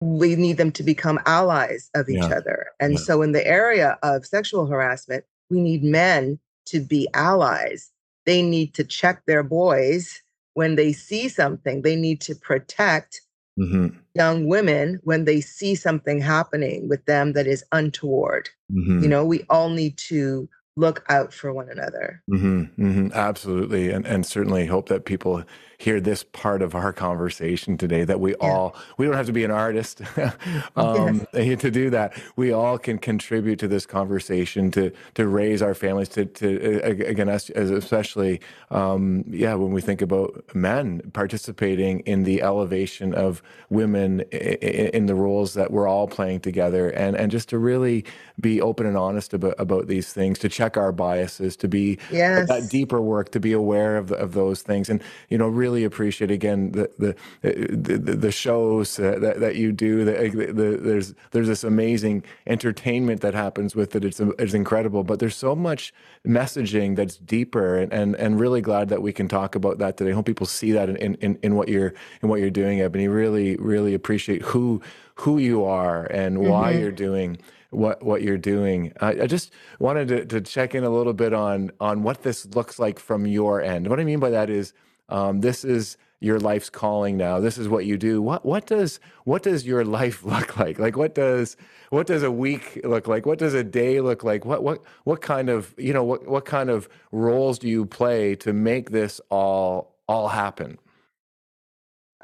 we 0.00 0.36
need 0.36 0.56
them 0.56 0.72
to 0.72 0.82
become 0.82 1.20
allies 1.26 1.90
of 1.94 2.08
each 2.08 2.18
yeah. 2.18 2.36
other. 2.36 2.66
And 2.80 2.94
yeah. 2.94 2.98
so, 2.98 3.22
in 3.22 3.32
the 3.32 3.46
area 3.46 3.98
of 4.02 4.26
sexual 4.26 4.66
harassment, 4.66 5.24
we 5.48 5.60
need 5.60 5.82
men 5.82 6.38
to 6.66 6.80
be 6.80 7.08
allies. 7.14 7.90
They 8.26 8.42
need 8.42 8.74
to 8.74 8.84
check 8.84 9.22
their 9.26 9.42
boys 9.42 10.22
when 10.54 10.76
they 10.76 10.92
see 10.92 11.28
something, 11.28 11.82
they 11.82 11.96
need 11.96 12.20
to 12.22 12.34
protect 12.34 13.22
mm-hmm. 13.58 13.96
young 14.14 14.46
women 14.46 15.00
when 15.04 15.24
they 15.24 15.40
see 15.40 15.74
something 15.74 16.20
happening 16.20 16.88
with 16.88 17.04
them 17.06 17.32
that 17.32 17.46
is 17.46 17.64
untoward. 17.72 18.48
Mm-hmm. 18.70 19.02
You 19.02 19.08
know, 19.08 19.24
we 19.24 19.44
all 19.50 19.70
need 19.70 19.96
to 19.98 20.48
look 20.76 21.04
out 21.08 21.32
for 21.32 21.52
one 21.52 21.68
another. 21.68 22.22
Mm-hmm, 22.30 22.82
mm-hmm, 22.82 23.12
absolutely, 23.12 23.90
and 23.90 24.06
and 24.06 24.24
certainly 24.24 24.66
hope 24.66 24.88
that 24.88 25.04
people 25.04 25.44
hear 25.82 26.00
this 26.00 26.22
part 26.22 26.62
of 26.62 26.76
our 26.76 26.92
conversation 26.92 27.76
today. 27.76 28.04
That 28.04 28.20
we 28.20 28.30
yeah. 28.30 28.36
all 28.40 28.76
we 28.98 29.06
don't 29.06 29.16
have 29.16 29.26
to 29.26 29.32
be 29.32 29.42
an 29.42 29.50
artist 29.50 30.00
um, 30.76 31.26
yes. 31.32 31.60
to 31.60 31.70
do 31.70 31.90
that. 31.90 32.16
We 32.36 32.52
all 32.52 32.78
can 32.78 32.98
contribute 32.98 33.58
to 33.58 33.68
this 33.68 33.84
conversation 33.84 34.70
to 34.72 34.92
to 35.14 35.26
raise 35.26 35.60
our 35.60 35.74
families. 35.74 36.08
To 36.10 36.24
to 36.24 36.80
again, 36.84 37.28
us 37.28 37.50
as 37.50 37.70
especially 37.70 38.40
um, 38.70 39.24
yeah, 39.28 39.54
when 39.54 39.72
we 39.72 39.80
think 39.80 40.02
about 40.02 40.54
men 40.54 41.00
participating 41.12 42.00
in 42.00 42.22
the 42.22 42.42
elevation 42.42 43.12
of 43.12 43.42
women 43.68 44.20
in, 44.30 44.88
in 44.90 45.06
the 45.06 45.16
roles 45.16 45.54
that 45.54 45.72
we're 45.72 45.88
all 45.88 46.06
playing 46.06 46.40
together, 46.40 46.90
and 46.90 47.16
and 47.16 47.32
just 47.32 47.48
to 47.48 47.58
really 47.58 48.04
be 48.40 48.60
open 48.60 48.86
and 48.86 48.96
honest 48.96 49.34
about 49.34 49.56
about 49.58 49.88
these 49.88 50.12
things 50.12 50.38
to 50.38 50.48
check 50.48 50.76
our 50.76 50.92
biases, 50.92 51.56
to 51.56 51.66
be 51.66 51.98
yes. 52.12 52.46
that 52.46 52.70
deeper 52.70 53.00
work, 53.00 53.32
to 53.32 53.40
be 53.40 53.52
aware 53.52 53.96
of 53.96 54.08
the, 54.08 54.16
of 54.16 54.34
those 54.34 54.62
things, 54.62 54.88
and 54.88 55.02
you 55.28 55.36
know 55.36 55.48
really 55.48 55.71
appreciate 55.80 56.30
again 56.30 56.72
the 56.72 56.90
the 56.98 57.16
the, 57.42 58.16
the 58.16 58.32
shows 58.32 58.96
that, 58.96 59.40
that 59.40 59.56
you 59.56 59.72
do. 59.72 60.04
The, 60.04 60.12
the, 60.52 60.78
there's 60.80 61.14
there's 61.30 61.48
this 61.48 61.64
amazing 61.64 62.24
entertainment 62.46 63.20
that 63.22 63.34
happens 63.34 63.74
with 63.74 63.96
it. 63.96 64.04
It's 64.04 64.20
it's 64.20 64.54
incredible, 64.54 65.04
but 65.04 65.18
there's 65.18 65.36
so 65.36 65.56
much 65.56 65.92
messaging 66.26 66.96
that's 66.96 67.16
deeper, 67.16 67.78
and 67.78 67.92
and, 67.92 68.14
and 68.16 68.38
really 68.38 68.60
glad 68.60 68.88
that 68.90 69.02
we 69.02 69.12
can 69.12 69.28
talk 69.28 69.54
about 69.54 69.78
that 69.78 69.96
today. 69.96 70.10
I 70.10 70.14
hope 70.14 70.26
people 70.26 70.46
see 70.46 70.72
that 70.72 70.88
in, 70.88 71.14
in, 71.16 71.38
in 71.42 71.54
what 71.54 71.68
you're 71.68 71.94
in 72.22 72.28
what 72.28 72.40
you're 72.40 72.50
doing, 72.50 72.80
Ebonnie. 72.80 73.08
Really 73.08 73.56
really 73.56 73.94
appreciate 73.94 74.42
who 74.42 74.82
who 75.16 75.38
you 75.38 75.64
are 75.64 76.04
and 76.04 76.38
why 76.38 76.72
mm-hmm. 76.72 76.82
you're 76.82 76.92
doing 76.92 77.38
what 77.72 78.02
what 78.02 78.22
you're 78.22 78.38
doing. 78.38 78.92
I, 79.00 79.22
I 79.22 79.26
just 79.26 79.52
wanted 79.78 80.08
to, 80.08 80.24
to 80.26 80.40
check 80.40 80.74
in 80.74 80.84
a 80.84 80.90
little 80.90 81.14
bit 81.14 81.32
on 81.32 81.70
on 81.80 82.02
what 82.02 82.22
this 82.22 82.46
looks 82.54 82.78
like 82.78 82.98
from 82.98 83.26
your 83.26 83.62
end. 83.62 83.88
What 83.88 83.98
I 83.98 84.04
mean 84.04 84.20
by 84.20 84.30
that 84.30 84.50
is 84.50 84.74
um, 85.12 85.40
this 85.40 85.64
is 85.64 85.96
your 86.20 86.38
life's 86.38 86.70
calling 86.70 87.16
now. 87.16 87.40
This 87.40 87.58
is 87.58 87.68
what 87.68 87.84
you 87.84 87.98
do. 87.98 88.22
What 88.22 88.46
what 88.46 88.66
does 88.66 89.00
what 89.24 89.42
does 89.42 89.66
your 89.66 89.84
life 89.84 90.24
look 90.24 90.56
like? 90.56 90.78
Like 90.78 90.96
what 90.96 91.14
does 91.14 91.56
what 91.90 92.06
does 92.06 92.22
a 92.22 92.30
week 92.30 92.80
look 92.84 93.06
like? 93.08 93.26
What 93.26 93.38
does 93.38 93.54
a 93.54 93.64
day 93.64 94.00
look 94.00 94.24
like? 94.24 94.44
What 94.44 94.62
what 94.62 94.82
what 95.04 95.20
kind 95.20 95.50
of 95.50 95.74
you 95.76 95.92
know 95.92 96.04
what 96.04 96.26
what 96.26 96.44
kind 96.44 96.70
of 96.70 96.88
roles 97.12 97.58
do 97.58 97.68
you 97.68 97.84
play 97.86 98.34
to 98.36 98.52
make 98.52 98.90
this 98.90 99.20
all 99.30 99.96
all 100.08 100.28
happen? 100.28 100.78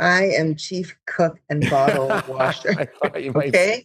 I 0.00 0.26
am 0.26 0.54
chief 0.54 0.96
cook 1.06 1.40
and 1.50 1.68
bottle 1.68 2.06
washer. 2.28 2.88
okay. 3.04 3.84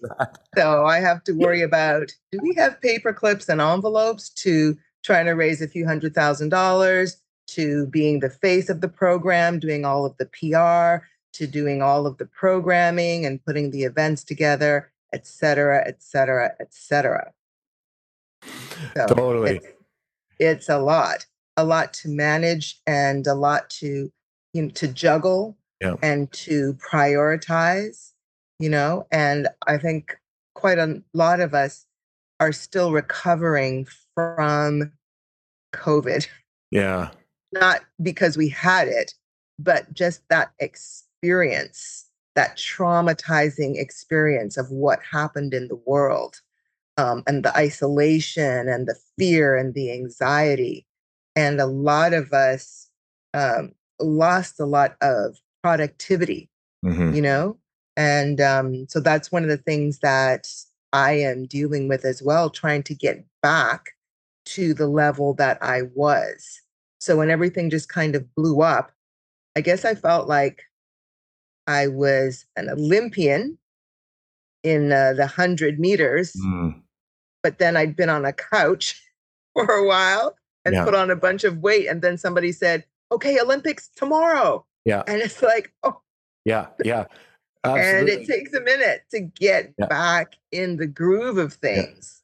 So 0.56 0.86
I 0.86 1.00
have 1.00 1.24
to 1.24 1.34
worry 1.34 1.64
about 1.64 2.14
do 2.32 2.40
we 2.42 2.54
have 2.56 2.80
paper 2.82 3.14
clips 3.14 3.50
and 3.50 3.60
envelopes 3.60 4.30
to 4.30 4.78
trying 5.04 5.26
to 5.26 5.32
raise 5.32 5.62
a 5.62 5.68
few 5.68 5.86
hundred 5.88 6.14
thousand 6.14 6.50
dollars, 6.50 7.18
to 7.48 7.88
being 7.88 8.20
the 8.20 8.30
face 8.30 8.70
of 8.70 8.82
the 8.82 8.88
program, 8.88 9.60
doing 9.60 9.86
all 9.86 10.06
of 10.06 10.16
the 10.18 10.26
PR, 10.26 11.06
to 11.34 11.48
doing 11.48 11.82
all 11.82 12.06
of 12.06 12.18
the 12.18 12.26
programming 12.26 13.26
and 13.26 13.44
putting 13.44 13.72
the 13.72 13.84
events 13.84 14.24
together, 14.24 14.92
et 15.14 15.26
cetera, 15.26 15.84
et 15.88 16.02
cetera, 16.02 16.54
et 16.60 16.74
cetera. 16.74 17.32
So 18.96 19.08
totally. 19.08 19.58
It's, 19.58 19.68
it's 20.40 20.70
a 20.70 20.80
lot, 20.80 21.26
a 21.58 21.64
lot 21.64 21.94
to 21.96 22.10
manage 22.10 22.82
and 22.86 23.26
a 23.28 23.34
lot 23.34 23.70
to 23.72 24.12
you 24.54 24.62
know, 24.62 24.70
to 24.70 24.88
juggle 24.88 25.58
yeah. 25.82 25.96
and 26.02 26.32
to 26.32 26.76
prioritize, 26.76 28.12
you 28.60 28.70
know, 28.70 29.08
and 29.12 29.48
I 29.68 29.78
think 29.78 30.16
quite 30.54 30.78
a 30.78 31.02
lot 31.14 31.40
of 31.40 31.54
us 31.54 31.86
are 32.40 32.52
still 32.52 32.92
recovering 32.92 33.88
from 34.16 34.92
COVID. 35.74 36.28
Yeah. 36.72 37.10
Not 37.54 37.82
because 38.02 38.38
we 38.38 38.50
had 38.50 38.88
it, 38.88 39.14
but 39.60 39.94
just 39.94 40.22
that 40.30 40.52
experience, 40.60 42.06
that 42.36 42.58
traumatizing 42.58 43.80
experience 43.80 44.58
of 44.58 44.70
what 44.72 45.00
happened 45.10 45.54
in 45.54 45.68
the 45.68 45.80
world 45.86 46.42
um, 46.98 47.24
and 47.28 47.44
the 47.44 47.56
isolation 47.56 48.68
and 48.68 48.88
the 48.88 48.96
fear 49.18 49.56
and 49.56 49.74
the 49.74 49.92
anxiety. 49.92 50.86
And 51.36 51.60
a 51.60 51.66
lot 51.66 52.14
of 52.14 52.32
us 52.34 52.90
um, 53.34 53.74
lost 54.00 54.60
a 54.60 54.66
lot 54.66 54.96
of 55.02 55.38
productivity, 55.62 56.50
mm-hmm. 56.86 57.14
you 57.16 57.22
know? 57.22 57.58
And 57.96 58.42
um, 58.42 58.88
so 58.90 59.00
that's 59.00 59.32
one 59.32 59.44
of 59.44 59.50
the 59.50 59.58
things 59.58 60.00
that 60.00 60.48
I 60.92 61.14
am 61.14 61.46
dealing 61.46 61.88
with 61.88 62.06
as 62.06 62.22
well, 62.22 62.50
trying 62.50 62.84
to 62.84 62.96
get 62.96 63.24
back 63.42 63.92
to 64.46 64.74
the 64.74 64.88
level 64.88 65.34
that 65.36 65.58
I 65.62 65.84
was. 65.94 66.63
So 67.04 67.18
when 67.18 67.30
everything 67.30 67.70
just 67.70 67.90
kind 67.90 68.16
of 68.16 68.34
blew 68.34 68.62
up, 68.62 68.94
I 69.58 69.62
guess 69.62 69.84
I 69.84 69.94
felt 69.94 70.30
like 70.30 70.62
I 71.68 71.88
was 71.88 72.46
an 72.56 72.70
Olympian 72.70 73.58
in 74.64 74.94
uh, 74.94 75.12
the 75.12 75.24
100 75.24 75.82
meters, 75.82 76.32
mm. 76.32 76.80
but 77.42 77.60
then 77.60 77.76
I'd 77.76 77.98
been 77.98 78.08
on 78.08 78.24
a 78.24 78.32
couch 78.32 79.06
for 79.54 79.66
a 79.66 79.86
while 79.86 80.38
and 80.64 80.76
yeah. 80.76 80.86
put 80.86 80.96
on 80.96 81.12
a 81.12 81.16
bunch 81.18 81.44
of 81.44 81.58
weight. 81.58 81.88
And 81.88 82.02
then 82.02 82.18
somebody 82.18 82.54
said, 82.54 82.86
okay, 83.12 83.38
Olympics 83.38 83.90
tomorrow. 83.98 84.66
Yeah. 84.86 85.04
And 85.06 85.22
it's 85.22 85.42
like, 85.42 85.74
oh. 85.84 86.00
Yeah, 86.46 86.68
yeah. 86.86 87.04
Absolutely. 87.66 88.14
And 88.14 88.22
it 88.22 88.28
takes 88.28 88.54
a 88.54 88.62
minute 88.62 89.04
to 89.12 89.20
get 89.20 89.74
yeah. 89.78 89.88
back 89.88 90.36
in 90.54 90.78
the 90.78 90.88
groove 90.88 91.38
of 91.38 91.52
things 91.52 92.24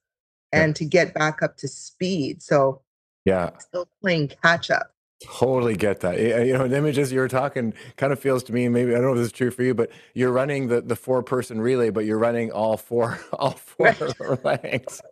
yeah. 0.53 0.63
and 0.63 0.75
to 0.77 0.85
get 0.85 1.13
back 1.13 1.43
up 1.43 1.57
to 1.57 1.67
speed. 1.67 2.41
So, 2.41 2.81
yeah, 3.25 3.51
still 3.59 3.87
playing 4.01 4.29
catch 4.43 4.71
up. 4.71 4.91
Totally 5.21 5.75
get 5.75 6.01
that. 6.01 6.15
Uh, 6.15 6.43
you 6.43 6.53
know, 6.53 6.67
the 6.67 6.77
images 6.77 7.11
you 7.11 7.19
were 7.19 7.27
talking 7.27 7.73
kind 7.97 8.13
of 8.13 8.19
feels 8.19 8.43
to 8.45 8.53
me. 8.53 8.69
Maybe 8.69 8.91
I 8.93 8.95
don't 8.95 9.05
know 9.05 9.11
if 9.13 9.17
this 9.17 9.27
is 9.27 9.33
true 9.33 9.51
for 9.51 9.63
you, 9.63 9.73
but 9.73 9.91
you're 10.15 10.31
running 10.31 10.67
the 10.69 10.81
the 10.81 10.95
four 10.95 11.23
person 11.23 11.61
relay, 11.61 11.89
but 11.91 12.05
you're 12.05 12.19
running 12.19 12.51
all 12.51 12.77
four 12.77 13.19
all 13.33 13.51
four 13.51 13.95
right. 14.29 14.39
ranks. 14.45 15.03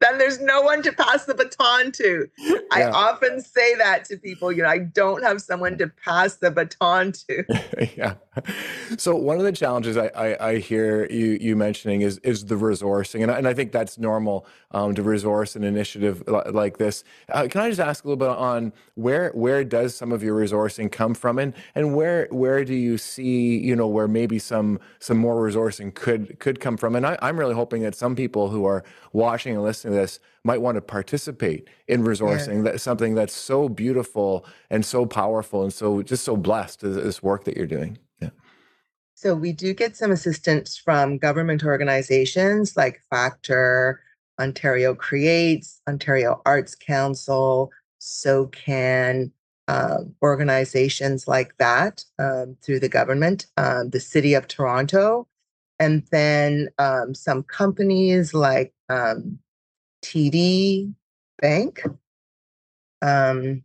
Then 0.00 0.18
there's 0.18 0.40
no 0.40 0.62
one 0.62 0.82
to 0.82 0.92
pass 0.92 1.24
the 1.24 1.34
baton 1.34 1.92
to. 1.92 2.28
Yeah. 2.38 2.56
I 2.70 2.84
often 2.90 3.40
say 3.40 3.74
that 3.76 4.04
to 4.06 4.16
people, 4.16 4.52
you 4.52 4.62
know, 4.62 4.68
I 4.68 4.78
don't 4.78 5.22
have 5.22 5.40
someone 5.40 5.78
to 5.78 5.88
pass 5.88 6.36
the 6.36 6.50
baton 6.50 7.12
to. 7.12 7.44
yeah. 7.96 8.14
So 8.96 9.16
one 9.16 9.38
of 9.38 9.44
the 9.44 9.52
challenges 9.52 9.96
I, 9.96 10.06
I, 10.08 10.48
I, 10.50 10.58
hear 10.58 11.06
you 11.10 11.38
you 11.40 11.56
mentioning 11.56 12.02
is 12.02 12.18
is 12.18 12.44
the 12.44 12.54
resourcing, 12.54 13.22
and 13.22 13.30
I, 13.30 13.38
and 13.38 13.48
I 13.48 13.54
think 13.54 13.72
that's 13.72 13.98
normal 13.98 14.46
um, 14.70 14.94
to 14.94 15.02
resource 15.02 15.56
an 15.56 15.64
initiative 15.64 16.22
like 16.26 16.78
this. 16.78 17.04
Uh, 17.32 17.48
can 17.50 17.60
I 17.60 17.68
just 17.68 17.80
ask 17.80 18.04
a 18.04 18.08
little 18.08 18.16
bit 18.16 18.28
on 18.28 18.72
where 18.94 19.30
where 19.30 19.64
does 19.64 19.94
some 19.94 20.12
of 20.12 20.22
your 20.22 20.38
resourcing 20.38 20.90
come 20.90 21.14
from, 21.14 21.38
and 21.38 21.54
and 21.74 21.94
where 21.94 22.28
where 22.30 22.64
do 22.64 22.74
you 22.74 22.98
see 22.98 23.58
you 23.58 23.74
know 23.74 23.88
where 23.88 24.08
maybe 24.08 24.38
some 24.38 24.78
some 25.00 25.18
more 25.18 25.36
resourcing 25.36 25.94
could 25.94 26.38
could 26.38 26.60
come 26.60 26.76
from? 26.76 26.94
And 26.94 27.06
I, 27.06 27.18
I'm 27.22 27.38
really 27.38 27.54
hoping 27.54 27.82
that 27.82 27.94
some 27.94 28.14
people 28.14 28.50
who 28.50 28.64
are 28.64 28.84
watching 29.12 29.54
and 29.54 29.62
listening 29.62 29.77
to 29.82 29.90
this 29.90 30.20
might 30.44 30.60
want 30.60 30.76
to 30.76 30.80
participate 30.80 31.68
in 31.86 32.02
resourcing. 32.02 32.64
That's 32.64 32.82
something 32.82 33.14
that's 33.14 33.34
so 33.34 33.68
beautiful 33.68 34.46
and 34.70 34.84
so 34.84 35.06
powerful 35.06 35.62
and 35.62 35.72
so 35.72 36.02
just 36.02 36.24
so 36.24 36.36
blessed 36.36 36.80
this 36.80 37.22
work 37.22 37.44
that 37.44 37.56
you're 37.56 37.66
doing. 37.66 37.98
Yeah. 38.20 38.30
So 39.14 39.34
we 39.34 39.52
do 39.52 39.74
get 39.74 39.96
some 39.96 40.10
assistance 40.10 40.76
from 40.76 41.18
government 41.18 41.64
organizations 41.64 42.76
like 42.76 43.00
Factor 43.10 44.00
Ontario 44.40 44.94
Creates, 44.94 45.80
Ontario 45.88 46.40
Arts 46.46 46.74
Council, 46.74 47.70
SOCAN, 48.00 49.32
um, 49.68 50.14
organizations 50.22 51.28
like 51.28 51.56
that 51.58 52.04
um, 52.18 52.56
through 52.62 52.80
the 52.80 52.88
government, 52.88 53.46
um, 53.56 53.90
the 53.90 54.00
City 54.00 54.34
of 54.34 54.48
Toronto, 54.48 55.28
and 55.78 56.04
then 56.10 56.68
um, 56.78 57.14
some 57.14 57.42
companies 57.42 58.32
like 58.32 58.72
um, 58.88 59.38
TD 60.02 60.92
Bank. 61.40 61.82
Um, 63.02 63.62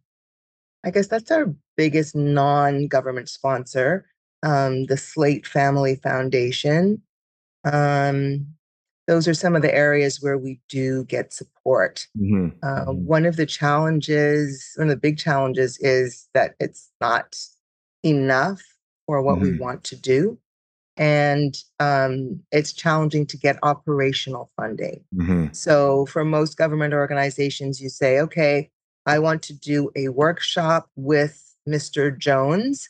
I 0.85 0.91
guess 0.91 1.07
that's 1.07 1.31
our 1.31 1.53
biggest 1.77 2.15
non 2.15 2.87
government 2.87 3.29
sponsor, 3.29 4.05
um, 4.43 4.85
the 4.85 4.97
Slaight 4.97 5.47
Family 5.47 5.95
Foundation. 5.95 7.01
Um, 7.63 8.47
those 9.07 9.27
are 9.27 9.33
some 9.33 9.55
of 9.55 9.61
the 9.61 9.73
areas 9.73 10.21
where 10.21 10.37
we 10.37 10.59
do 10.69 11.03
get 11.05 11.33
support. 11.33 12.07
Mm-hmm. 12.17 12.49
Uh, 12.61 12.85
mm-hmm. 12.85 13.05
one 13.05 13.25
of 13.25 13.35
the 13.35 13.45
challenges, 13.45 14.73
one 14.75 14.89
of 14.89 14.95
the 14.95 14.99
big 14.99 15.17
challenges 15.17 15.77
is 15.79 16.29
that 16.33 16.55
it's 16.59 16.89
not 17.01 17.35
enough 18.03 18.61
for 19.05 19.21
what 19.21 19.35
mm-hmm. 19.35 19.53
we 19.53 19.59
want 19.59 19.83
to 19.85 19.95
do 19.95 20.37
and 20.97 21.55
um, 21.79 22.39
it's 22.51 22.71
challenging 22.71 23.25
to 23.27 23.37
get 23.37 23.57
operational 23.63 24.51
funding. 24.55 25.03
Mm-hmm. 25.15 25.47
So, 25.51 26.05
for 26.05 26.23
most 26.23 26.57
government 26.57 26.93
organizations, 26.93 27.81
you 27.81 27.89
say, 27.89 28.19
okay, 28.19 28.69
I 29.05 29.19
want 29.19 29.41
to 29.43 29.53
do 29.53 29.91
a 29.95 30.09
workshop 30.09 30.89
with 30.95 31.55
Mr. 31.67 32.15
Jones, 32.17 32.89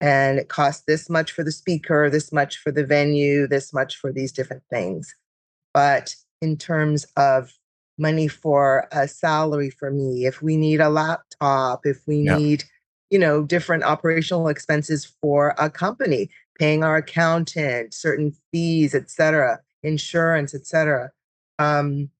and 0.00 0.38
it 0.38 0.48
costs 0.48 0.84
this 0.86 1.08
much 1.08 1.32
for 1.32 1.44
the 1.44 1.52
speaker, 1.52 2.10
this 2.10 2.32
much 2.32 2.58
for 2.58 2.72
the 2.72 2.84
venue, 2.84 3.46
this 3.46 3.72
much 3.72 3.96
for 3.96 4.12
these 4.12 4.32
different 4.32 4.64
things. 4.70 5.14
But 5.72 6.14
in 6.42 6.56
terms 6.56 7.06
of 7.16 7.52
money 7.98 8.28
for 8.28 8.88
a 8.92 9.08
salary 9.08 9.70
for 9.70 9.90
me, 9.90 10.26
if 10.26 10.42
we 10.42 10.56
need 10.56 10.80
a 10.80 10.90
laptop, 10.90 11.86
if 11.86 12.00
we 12.06 12.18
yeah. 12.18 12.36
need 12.36 12.64
you 13.10 13.18
know 13.20 13.44
different 13.44 13.84
operational 13.84 14.48
expenses 14.48 15.04
for 15.20 15.54
a 15.58 15.70
company 15.70 16.28
paying 16.58 16.82
our 16.82 16.96
accountant, 16.96 17.94
certain 17.94 18.34
fees, 18.50 18.94
et 18.94 19.10
cetera, 19.10 19.60
insurance, 19.82 20.54
et 20.54 20.66
cetera. 20.66 21.10
Um, 21.58 22.10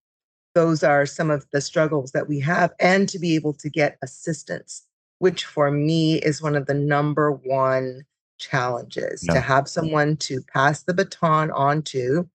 those 0.55 0.83
are 0.83 1.05
some 1.05 1.31
of 1.31 1.47
the 1.53 1.61
struggles 1.61 2.13
that 2.13 2.29
we 2.29 2.41
have, 2.41 2.73
and 2.81 3.09
to 3.09 3.19
be 3.19 3.35
able 3.35 3.53
to 3.55 3.69
get 3.69 3.99
assistance, 4.03 4.87
which 5.19 5.45
for 5.45 5.71
me 5.71 6.17
is 6.17 6.41
one 6.41 6.57
of 6.57 6.67
the 6.67 6.75
number 6.75 7.31
one 7.31 8.05
challenges 8.39 9.25
yeah. 9.27 9.35
to 9.35 9.41
have 9.41 9.69
someone 9.69 10.17
to 10.17 10.43
pass 10.43 10.83
the 10.83 10.95
baton 10.95 11.51
on 11.51 11.83
to 11.83 12.29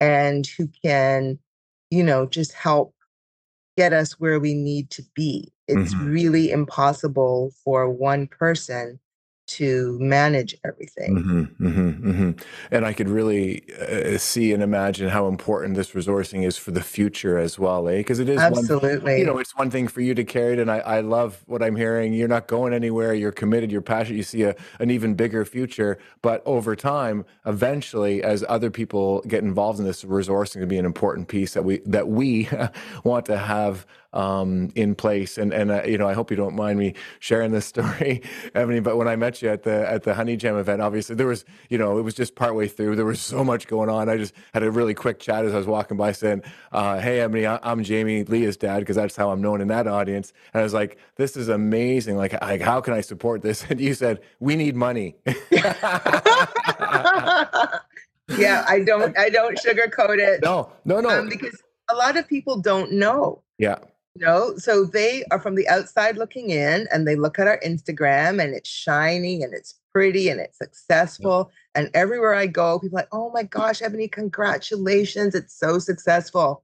and 0.00 0.46
who 0.46 0.68
can, 0.84 1.38
you 1.90 2.02
know, 2.02 2.26
just 2.26 2.52
help 2.52 2.94
get 3.76 3.92
us 3.92 4.18
where 4.18 4.40
we 4.40 4.54
need 4.54 4.90
to 4.90 5.02
be. 5.14 5.52
It's 5.68 5.94
mm-hmm. 5.94 6.10
really 6.10 6.50
impossible 6.50 7.52
for 7.64 7.90
one 7.90 8.26
person 8.26 8.98
to 9.48 9.96
manage 10.00 10.54
everything. 10.76 11.16
Mm-hmm, 11.16 11.66
mm-hmm, 11.66 12.10
mm-hmm. 12.10 12.30
And 12.70 12.86
I 12.86 12.92
could 12.92 13.08
really 13.08 13.64
uh, 13.80 14.18
see 14.18 14.52
and 14.52 14.62
imagine 14.62 15.08
how 15.08 15.26
important 15.26 15.74
this 15.74 15.92
resourcing 15.92 16.46
is 16.46 16.56
for 16.56 16.70
the 16.70 16.82
future 16.82 17.38
as 17.38 17.58
well, 17.58 17.88
eh? 17.88 17.98
Because 17.98 18.18
it 18.18 18.28
is 18.28 18.38
absolutely, 18.38 18.98
one, 18.98 19.18
you 19.18 19.24
know, 19.24 19.38
it's 19.38 19.56
one 19.56 19.70
thing 19.70 19.88
for 19.88 20.00
you 20.00 20.14
to 20.14 20.24
carry 20.24 20.54
it, 20.54 20.58
and 20.58 20.70
I, 20.70 20.78
I 20.78 21.00
love 21.00 21.42
what 21.46 21.62
I'm 21.62 21.76
hearing. 21.76 22.12
You're 22.12 22.28
not 22.28 22.46
going 22.46 22.72
anywhere. 22.72 23.14
You're 23.14 23.32
committed. 23.32 23.72
You're 23.72 23.82
passionate. 23.82 24.16
You 24.16 24.22
see 24.22 24.42
a, 24.42 24.54
an 24.78 24.90
even 24.90 25.14
bigger 25.14 25.44
future. 25.44 25.98
But 26.22 26.42
over 26.46 26.76
time, 26.76 27.24
eventually, 27.44 28.22
as 28.22 28.44
other 28.48 28.70
people 28.70 29.22
get 29.22 29.42
involved 29.42 29.78
in 29.78 29.84
this, 29.84 30.04
resourcing 30.04 30.60
to 30.60 30.66
be 30.66 30.78
an 30.78 30.84
important 30.84 31.28
piece 31.28 31.54
that 31.54 31.64
we 31.64 31.78
that 31.86 32.08
we 32.08 32.48
want 33.04 33.26
to 33.26 33.38
have 33.38 33.86
um, 34.16 34.70
in 34.74 34.94
place. 34.94 35.38
And 35.38 35.52
and 35.52 35.70
uh, 35.70 35.82
you 35.84 35.98
know, 35.98 36.08
I 36.08 36.14
hope 36.14 36.30
you 36.30 36.36
don't 36.36 36.56
mind 36.56 36.78
me 36.78 36.94
sharing 37.20 37.52
this 37.52 37.66
story, 37.74 38.22
Ebonnie. 38.54 38.80
But 38.80 38.96
when 38.96 39.08
I 39.08 39.16
met 39.16 39.42
you 39.42 39.50
at 39.50 39.62
the 39.62 39.88
at 39.88 40.02
the 40.02 40.14
Honey 40.14 40.36
Jam 40.36 40.56
event, 40.66 40.82
obviously 40.82 41.14
there 41.14 41.26
was 41.26 41.44
you 41.70 41.78
know 41.78 41.98
it 41.98 42.02
was 42.02 42.14
just 42.14 42.34
partway 42.34 42.68
through. 42.68 42.96
There 42.96 43.04
was 43.04 43.20
so 43.20 43.44
much 43.44 43.66
going 43.66 43.88
on. 43.88 44.08
I 44.08 44.16
just 44.16 44.34
had 44.52 44.62
a 44.62 44.70
really 44.70 44.94
quick 44.94 45.18
chat 45.20 45.44
as 45.44 45.54
I 45.54 45.58
was 45.58 45.66
walking 45.66 45.96
by, 45.96 46.12
saying, 46.12 46.42
uh, 46.72 46.98
"Hey, 46.98 47.20
Ebonnie, 47.20 47.46
I'm 47.46 47.82
Jamie 47.84 48.24
Leah's 48.24 48.56
dad," 48.56 48.80
because 48.80 48.96
that's 48.96 49.16
how 49.16 49.30
I'm 49.30 49.40
known 49.40 49.60
in 49.60 49.68
that 49.68 49.86
audience. 49.86 50.32
And 50.52 50.60
I 50.60 50.64
was 50.64 50.74
like, 50.74 50.98
"This 51.16 51.36
is 51.36 51.48
amazing. 51.48 52.16
Like, 52.16 52.40
like 52.40 52.60
how 52.60 52.80
can 52.80 52.94
I 52.94 53.00
support 53.00 53.42
this?" 53.42 53.64
And 53.70 53.80
you 53.80 53.94
said, 53.94 54.20
"We 54.40 54.56
need 54.56 54.76
money." 54.76 55.16
yeah, 58.38 58.64
I 58.68 58.82
don't 58.84 59.16
I 59.18 59.28
don't 59.30 59.58
sugarcoat 59.58 60.18
it. 60.18 60.42
No, 60.42 60.72
no, 60.84 61.00
no. 61.00 61.10
Um, 61.10 61.28
because 61.28 61.62
a 61.90 61.94
lot 61.94 62.16
of 62.16 62.26
people 62.28 62.60
don't 62.60 62.92
know. 62.92 63.42
Yeah. 63.58 63.76
No, 64.18 64.56
so 64.56 64.84
they 64.84 65.24
are 65.30 65.38
from 65.38 65.56
the 65.56 65.68
outside 65.68 66.16
looking 66.16 66.50
in 66.50 66.88
and 66.90 67.06
they 67.06 67.16
look 67.16 67.38
at 67.38 67.46
our 67.46 67.60
Instagram 67.60 68.42
and 68.42 68.54
it's 68.54 68.68
shiny 68.68 69.42
and 69.42 69.52
it's 69.52 69.74
pretty 69.96 70.28
and 70.28 70.40
it's 70.40 70.58
successful. 70.58 71.50
Yeah. 71.50 71.80
And 71.80 71.90
everywhere 71.94 72.34
I 72.34 72.46
go, 72.48 72.78
people 72.78 72.98
are 72.98 73.00
like, 73.00 73.08
oh 73.12 73.30
my 73.32 73.44
gosh, 73.44 73.80
Ebonnie, 73.80 74.08
congratulations. 74.08 75.34
It's 75.34 75.58
so 75.58 75.78
successful. 75.78 76.62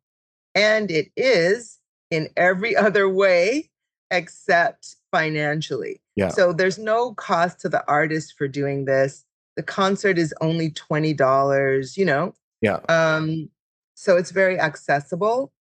And 0.55 0.91
it 0.91 1.11
is 1.17 1.79
in 2.11 2.29
every 2.37 2.77
other 2.87 3.09
way 3.09 3.71
except 4.11 4.97
financially. 5.11 6.03
Yeah. 6.15 6.29
So 6.29 6.53
there's 6.53 6.79
no 6.79 7.15
cost 7.15 7.59
to 7.61 7.71
the 7.71 7.83
artist 7.89 8.35
for 8.37 8.49
doing 8.49 8.85
this. 8.85 9.25
The 9.57 9.63
concert 9.63 10.19
is 10.19 10.35
only 10.43 10.71
$20, 10.71 11.97
you 11.97 12.05
know. 12.05 12.35
Yeah. 12.61 12.81
Um, 12.91 13.49
so 13.95 14.19
it's 14.19 14.31
very 14.31 14.61
accessible. 14.61 15.55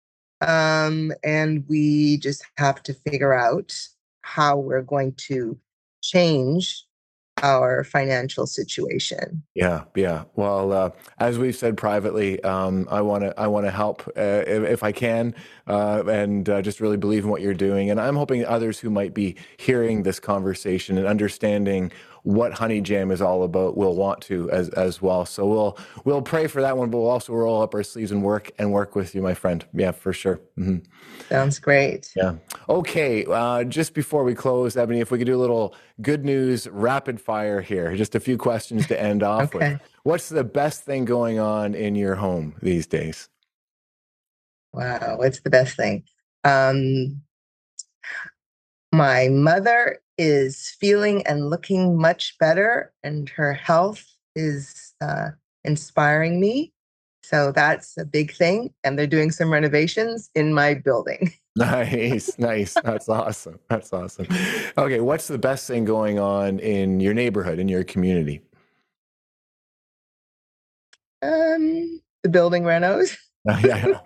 Um, 0.40 1.12
and 1.22 1.66
we 1.68 2.16
just 2.16 2.46
have 2.56 2.82
to 2.84 2.94
figure 2.94 3.34
out 3.34 3.78
how 4.22 4.56
we're 4.56 4.80
going 4.80 5.12
to 5.28 5.58
change 6.00 6.87
our 7.42 7.84
financial 7.84 8.46
situation. 8.46 9.42
Yeah, 9.54 9.84
yeah. 9.94 10.24
Well, 10.34 10.72
uh, 10.72 10.90
as 11.18 11.38
we've 11.38 11.56
said 11.56 11.76
privately, 11.76 12.42
um, 12.42 12.86
I 12.90 13.00
want 13.00 13.24
to 13.24 13.38
I 13.38 13.46
want 13.46 13.66
to 13.66 13.70
help 13.70 14.06
uh, 14.16 14.44
if, 14.46 14.64
if, 14.64 14.82
I 14.82 14.92
can, 14.92 15.34
uh, 15.66 16.02
and 16.06 16.48
uh, 16.48 16.62
just 16.62 16.80
really 16.80 16.96
believe 16.96 17.24
in 17.24 17.30
what 17.30 17.42
you're 17.42 17.54
doing. 17.54 17.90
And 17.90 18.00
I'm 18.00 18.16
hoping 18.16 18.44
others 18.44 18.78
who 18.78 18.90
might 18.90 19.14
be 19.14 19.36
hearing 19.56 20.02
this 20.02 20.20
conversation 20.20 20.98
and 20.98 21.06
understanding 21.06 21.92
what 22.28 22.52
Honey 22.52 22.82
Jam 22.82 23.10
is 23.10 23.22
all 23.22 23.42
about 23.42 23.74
will 23.74 23.96
want 23.96 24.20
to 24.20 24.50
as 24.50 24.68
as 24.70 25.00
well. 25.00 25.24
So 25.24 25.46
we'll 25.46 25.78
we'll 26.04 26.20
pray 26.20 26.46
for 26.46 26.60
that 26.60 26.76
one, 26.76 26.90
but 26.90 26.98
we'll 26.98 27.08
also 27.08 27.32
roll 27.32 27.62
up 27.62 27.74
our 27.74 27.82
sleeves 27.82 28.12
and 28.12 28.22
work 28.22 28.50
and 28.58 28.70
work 28.70 28.94
with 28.94 29.14
you, 29.14 29.22
my 29.22 29.32
friend. 29.32 29.64
Yeah, 29.72 29.92
for 29.92 30.12
sure. 30.12 30.38
Mm-hmm. 30.58 30.84
Sounds 31.30 31.58
great. 31.58 32.12
Yeah. 32.14 32.34
Okay. 32.68 33.24
Uh, 33.24 33.64
just 33.64 33.94
before 33.94 34.24
we 34.24 34.34
close, 34.34 34.76
Ebonnie, 34.76 35.00
if 35.00 35.10
we 35.10 35.16
could 35.16 35.26
do 35.26 35.36
a 35.36 35.40
little 35.40 35.74
good 36.02 36.26
news 36.26 36.68
rapid 36.68 37.18
fire 37.18 37.62
here, 37.62 37.96
just 37.96 38.14
a 38.14 38.20
few 38.20 38.36
questions 38.36 38.86
to 38.88 39.00
end 39.00 39.22
off 39.22 39.54
okay. 39.54 39.72
with. 39.72 39.80
What's 40.02 40.28
the 40.28 40.44
best 40.44 40.84
thing 40.84 41.06
going 41.06 41.38
on 41.38 41.74
in 41.74 41.94
your 41.94 42.16
home 42.16 42.56
these 42.60 42.86
days? 42.86 43.30
Wow, 44.74 45.16
what's 45.16 45.40
the 45.40 45.50
best 45.50 45.76
thing? 45.76 46.04
Um, 46.44 47.22
my 48.92 49.28
mother 49.28 50.00
is 50.18 50.76
feeling 50.80 51.26
and 51.26 51.48
looking 51.48 51.96
much 51.96 52.36
better, 52.38 52.92
and 53.02 53.28
her 53.30 53.52
health 53.54 54.04
is 54.34 54.94
uh, 55.00 55.30
inspiring 55.64 56.40
me. 56.40 56.72
So 57.22 57.52
that's 57.52 57.96
a 57.98 58.04
big 58.04 58.32
thing. 58.32 58.72
And 58.84 58.98
they're 58.98 59.06
doing 59.06 59.30
some 59.30 59.52
renovations 59.52 60.30
in 60.34 60.54
my 60.54 60.74
building. 60.74 61.32
nice, 61.56 62.38
nice. 62.38 62.74
That's 62.82 63.08
awesome. 63.08 63.58
That's 63.68 63.92
awesome. 63.92 64.26
Okay, 64.78 65.00
what's 65.00 65.28
the 65.28 65.38
best 65.38 65.68
thing 65.68 65.84
going 65.84 66.18
on 66.18 66.58
in 66.58 67.00
your 67.00 67.12
neighborhood, 67.12 67.58
in 67.58 67.68
your 67.68 67.84
community? 67.84 68.40
Um, 71.20 72.00
the 72.22 72.28
building 72.30 72.62
renos. 72.62 73.16
yeah. 73.62 74.00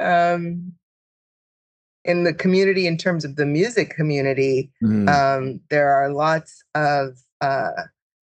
um, 0.34 0.74
in 2.04 2.24
the 2.24 2.34
community 2.34 2.86
in 2.86 2.96
terms 2.96 3.24
of 3.24 3.36
the 3.36 3.46
music 3.46 3.90
community 3.90 4.70
mm. 4.82 5.08
um, 5.08 5.60
there 5.70 5.90
are 5.90 6.12
lots 6.12 6.62
of 6.74 7.18
uh, 7.40 7.82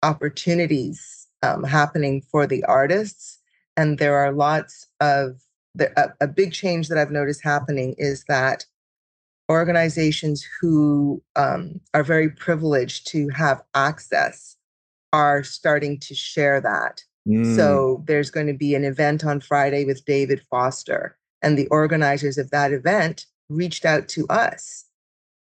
opportunities 0.01 1.27
um, 1.41 1.63
happening 1.63 2.21
for 2.21 2.45
the 2.47 2.63
artists 2.65 3.39
and 3.77 3.97
there 3.97 4.17
are 4.17 4.31
lots 4.31 4.87
of 4.99 5.41
the, 5.75 5.91
a, 5.99 6.25
a 6.25 6.27
big 6.27 6.51
change 6.53 6.87
that 6.87 6.97
i've 6.97 7.11
noticed 7.11 7.43
happening 7.43 7.95
is 7.97 8.23
that 8.27 8.65
organizations 9.51 10.45
who 10.59 11.21
um, 11.35 11.79
are 11.93 12.03
very 12.03 12.29
privileged 12.29 13.07
to 13.07 13.29
have 13.29 13.61
access 13.75 14.55
are 15.11 15.43
starting 15.43 15.99
to 15.99 16.15
share 16.15 16.59
that 16.59 17.03
mm. 17.27 17.55
so 17.55 18.03
there's 18.07 18.31
going 18.31 18.47
to 18.47 18.53
be 18.53 18.75
an 18.75 18.83
event 18.83 19.23
on 19.23 19.39
friday 19.39 19.85
with 19.85 20.03
david 20.05 20.41
foster 20.49 21.17
and 21.41 21.57
the 21.57 21.67
organizers 21.67 22.37
of 22.37 22.49
that 22.51 22.71
event 22.71 23.25
reached 23.49 23.85
out 23.85 24.07
to 24.09 24.27
us 24.27 24.85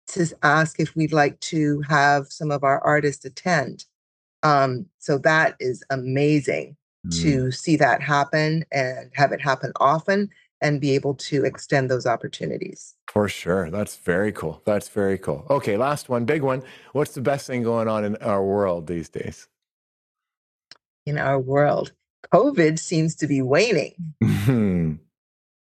to 0.08 0.28
ask 0.44 0.80
if 0.80 0.96
we'd 0.96 1.14
like 1.14 1.40
to 1.40 1.82
have 1.82 2.28
some 2.28 2.52
of 2.52 2.64
our 2.64 2.80
artists 2.82 3.26
attend. 3.26 3.86
Um, 4.44 4.86
so 5.00 5.18
that 5.20 5.56
is 5.60 5.84
amazing. 5.90 6.78
mm. 7.08 7.22
to 7.22 7.52
see 7.52 7.76
that 7.78 8.02
happen 8.02 8.66
and 8.72 9.12
have 9.14 9.32
it 9.32 9.42
happen 9.42 9.72
often 9.80 10.30
and 10.62 10.82
be 10.82 10.92
able 10.96 11.14
to 11.14 11.44
extend 11.44 11.92
those 11.92 12.06
opportunities. 12.06 12.96
For 13.12 13.28
sure. 13.28 13.70
That's 13.70 13.98
very 13.98 14.32
cool. 14.32 14.62
That's 14.66 14.90
very 14.90 15.18
cool. 15.18 15.46
Okay, 15.50 15.78
last 15.78 16.10
one, 16.10 16.26
big 16.26 16.42
one. 16.42 16.64
What's 16.94 17.14
the 17.14 17.22
best 17.22 17.48
thing 17.48 17.64
going 17.64 17.88
on 17.88 18.04
in 18.06 18.16
our 18.18 18.44
world 18.44 18.88
these 18.88 19.10
days? 19.10 19.48
In 21.06 21.18
our 21.18 21.40
world, 21.40 21.92
COVID 22.34 22.80
seems 22.80 23.16
to 23.18 23.28
be 23.28 23.42
waning. 23.42 23.94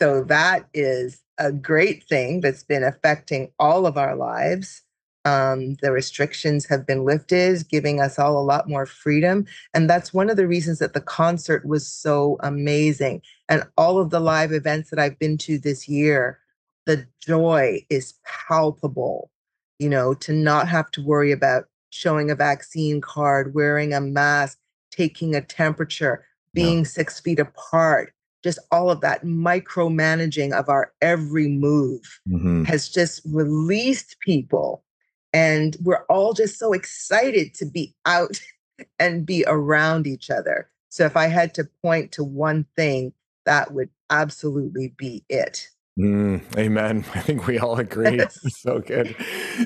So 0.04 0.22
that 0.26 0.68
is 0.74 1.22
a 1.38 1.50
great 1.50 2.04
thing 2.04 2.42
that's 2.42 2.62
been 2.62 2.84
affecting 2.84 3.54
all 3.58 3.86
of 3.86 3.98
our 3.98 4.18
lives. 4.18 4.82
Um, 5.24 5.76
the 5.82 5.94
restrictions 5.94 6.66
have 6.66 6.86
been 6.86 7.06
lifted, 7.06 7.70
giving 7.70 8.02
us 8.02 8.20
all 8.20 8.38
a 8.38 8.44
lot 8.44 8.68
more 8.68 8.86
freedom. 8.86 9.46
And 9.74 9.89
that's 9.89 10.13
one 10.13 10.30
of 10.30 10.36
the 10.36 10.46
reasons 10.46 10.80
that 10.80 10.92
the 10.92 11.00
concert 11.00 11.66
was 11.66 11.88
so 11.88 12.36
amazing. 12.42 13.22
And 13.48 13.63
all 13.78 13.98
of 13.98 14.10
the 14.10 14.20
live 14.20 14.52
events 14.52 14.89
that 14.89 15.00
I've 15.00 15.18
been 15.20 15.38
to 15.38 15.58
this 15.58 15.88
year, 15.88 16.38
the 16.86 17.08
joy 17.26 17.86
is 17.89 18.16
palpable, 18.26 19.32
you 19.80 19.88
know, 19.88 20.13
to 20.16 20.34
not 20.34 20.68
have 20.68 20.92
to 20.92 21.02
worry 21.02 21.32
about 21.32 21.68
showing 21.92 22.30
a 22.30 22.36
vaccine 22.36 23.00
card, 23.00 23.56
wearing 23.56 23.94
a 23.94 24.02
mask, 24.02 24.58
taking 24.92 25.34
a 25.34 25.39
temperature, 25.39 26.26
being 26.54 26.80
yeah. 26.80 26.84
six 26.84 27.22
feet 27.22 27.39
apart, 27.39 28.12
just 28.43 28.60
all 28.71 28.89
of 28.89 29.01
that 29.01 29.23
micromanaging 29.23 30.51
of 30.51 30.69
our 30.69 30.91
every 31.01 31.47
move 31.47 32.01
mm-hmm. 32.27 32.63
has 32.63 32.89
just 32.89 33.21
released 33.25 34.19
people. 34.19 34.84
And 35.32 35.75
we're 35.82 36.06
all 36.10 36.34
just 36.34 36.60
so 36.60 36.73
excited 36.73 37.53
to 37.56 37.65
be 37.65 37.95
out 38.06 38.39
and 38.99 39.25
be 39.25 39.43
around 39.47 40.06
each 40.08 40.29
other. 40.29 40.69
So 40.89 41.06
if 41.06 41.17
I 41.17 41.27
had 41.27 41.53
to 41.56 41.67
point 41.82 42.12
to 42.13 42.23
one 42.23 42.65
thing, 42.75 43.13
that 43.45 43.73
would 43.73 43.89
absolutely 44.10 44.93
be 44.97 45.23
it. 45.29 45.69
Mm, 45.99 46.41
amen. 46.58 47.06
I 47.15 47.19
think 47.19 47.45
we 47.45 47.60
all 47.60 47.77
agree. 47.77 48.21
so 48.47 48.79
good. 48.79 49.15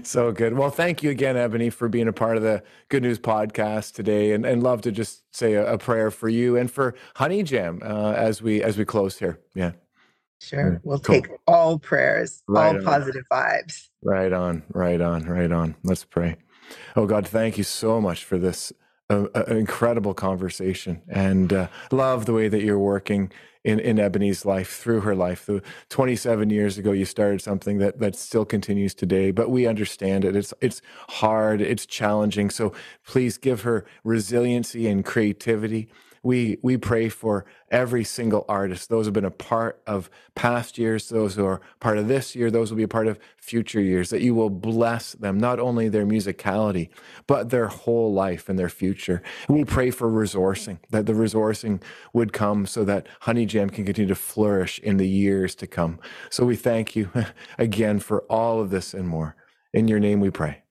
So 0.03 0.31
good. 0.31 0.53
Well, 0.53 0.69
thank 0.69 1.03
you 1.03 1.09
again, 1.09 1.37
Ebonnie, 1.37 1.69
for 1.69 1.87
being 1.87 2.07
a 2.07 2.13
part 2.13 2.37
of 2.37 2.43
the 2.43 2.63
Good 2.89 3.03
News 3.03 3.19
podcast 3.19 3.93
today 3.93 4.33
and, 4.33 4.45
and 4.45 4.61
love 4.61 4.81
to 4.81 4.91
just 4.91 5.23
say 5.31 5.53
a, 5.53 5.73
a 5.73 5.77
prayer 5.77 6.11
for 6.11 6.29
you 6.29 6.57
and 6.57 6.69
for 6.69 6.95
Honey 7.15 7.43
Jam 7.43 7.79
uh, 7.83 8.13
as 8.13 8.41
we 8.41 8.61
as 8.61 8.77
we 8.77 8.85
close 8.85 9.17
here. 9.17 9.39
Yeah. 9.55 9.71
Sure. 10.39 10.79
We'll 10.83 10.99
cool. 10.99 11.15
take 11.15 11.29
all 11.47 11.79
prayers, 11.79 12.43
right 12.47 12.75
all 12.75 12.77
on. 12.77 12.83
positive 12.83 13.23
vibes. 13.31 13.87
Right 14.03 14.31
on, 14.31 14.63
right 14.69 15.01
on, 15.01 15.23
right 15.23 15.51
on. 15.51 15.75
Let's 15.83 16.03
pray. 16.03 16.37
Oh 16.95 17.07
God, 17.07 17.27
thank 17.27 17.57
you 17.57 17.63
so 17.63 17.99
much 17.99 18.23
for 18.23 18.37
this 18.37 18.71
uh, 19.09 19.43
incredible 19.47 20.13
conversation 20.13 21.01
and 21.07 21.53
uh, 21.53 21.67
love 21.91 22.25
the 22.25 22.33
way 22.33 22.47
that 22.49 22.61
you're 22.61 22.79
working 22.79 23.31
in, 23.63 23.79
in 23.79 23.99
Ebonnie's 23.99 24.45
life, 24.45 24.77
through 24.77 25.01
her 25.01 25.15
life. 25.15 25.45
The 25.45 25.61
27 25.89 26.49
years 26.49 26.77
ago, 26.77 26.91
you 26.91 27.05
started 27.05 27.41
something 27.41 27.77
that, 27.79 27.99
that 27.99 28.15
still 28.15 28.45
continues 28.45 28.93
today, 28.93 29.31
but 29.31 29.49
we 29.49 29.67
understand 29.67 30.25
it. 30.25 30.35
It's, 30.35 30.53
it's 30.61 30.81
hard, 31.09 31.61
it's 31.61 31.85
challenging. 31.85 32.49
So 32.49 32.73
please 33.05 33.37
give 33.37 33.61
her 33.61 33.85
resiliency 34.03 34.87
and 34.87 35.03
creativity 35.03 35.89
we 36.23 36.57
we 36.61 36.77
pray 36.77 37.09
for 37.09 37.45
every 37.69 38.03
single 38.03 38.45
artist. 38.47 38.89
Those 38.89 39.05
have 39.05 39.13
been 39.13 39.25
a 39.25 39.31
part 39.31 39.81
of 39.85 40.09
past 40.35 40.77
years 40.77 41.09
those 41.09 41.35
who 41.35 41.45
are 41.45 41.61
part 41.79 41.97
of 41.97 42.07
this 42.07 42.35
year 42.35 42.51
those 42.51 42.69
will 42.69 42.77
be 42.77 42.83
a 42.83 42.87
part 42.87 43.07
of 43.07 43.19
future 43.37 43.81
years 43.81 44.09
that 44.11 44.21
you 44.21 44.35
will 44.35 44.49
bless 44.49 45.13
them 45.13 45.37
not 45.37 45.59
only 45.59 45.89
their 45.89 46.05
musicality 46.05 46.89
but 47.25 47.49
their 47.49 47.67
whole 47.67 48.13
life 48.13 48.49
and 48.49 48.57
their 48.57 48.69
future. 48.69 49.21
We 49.49 49.65
pray 49.65 49.91
for 49.91 50.09
resourcing 50.09 50.79
that 50.91 51.05
the 51.05 51.13
resourcing 51.13 51.81
would 52.13 52.33
come 52.33 52.65
so 52.65 52.83
that 52.85 53.07
honey 53.21 53.45
jam 53.45 53.69
can 53.69 53.85
continue 53.85 54.09
to 54.09 54.15
flourish 54.15 54.79
in 54.79 54.97
the 54.97 55.07
years 55.07 55.55
to 55.55 55.67
come. 55.67 55.99
So 56.29 56.45
we 56.45 56.55
thank 56.55 56.95
you 56.95 57.09
again 57.57 57.99
for 57.99 58.21
all 58.23 58.61
of 58.61 58.69
this 58.69 58.93
and 58.93 59.07
more. 59.07 59.35
In 59.73 59.87
your 59.87 59.99
name 59.99 60.19
we 60.19 60.29
pray. 60.29 60.63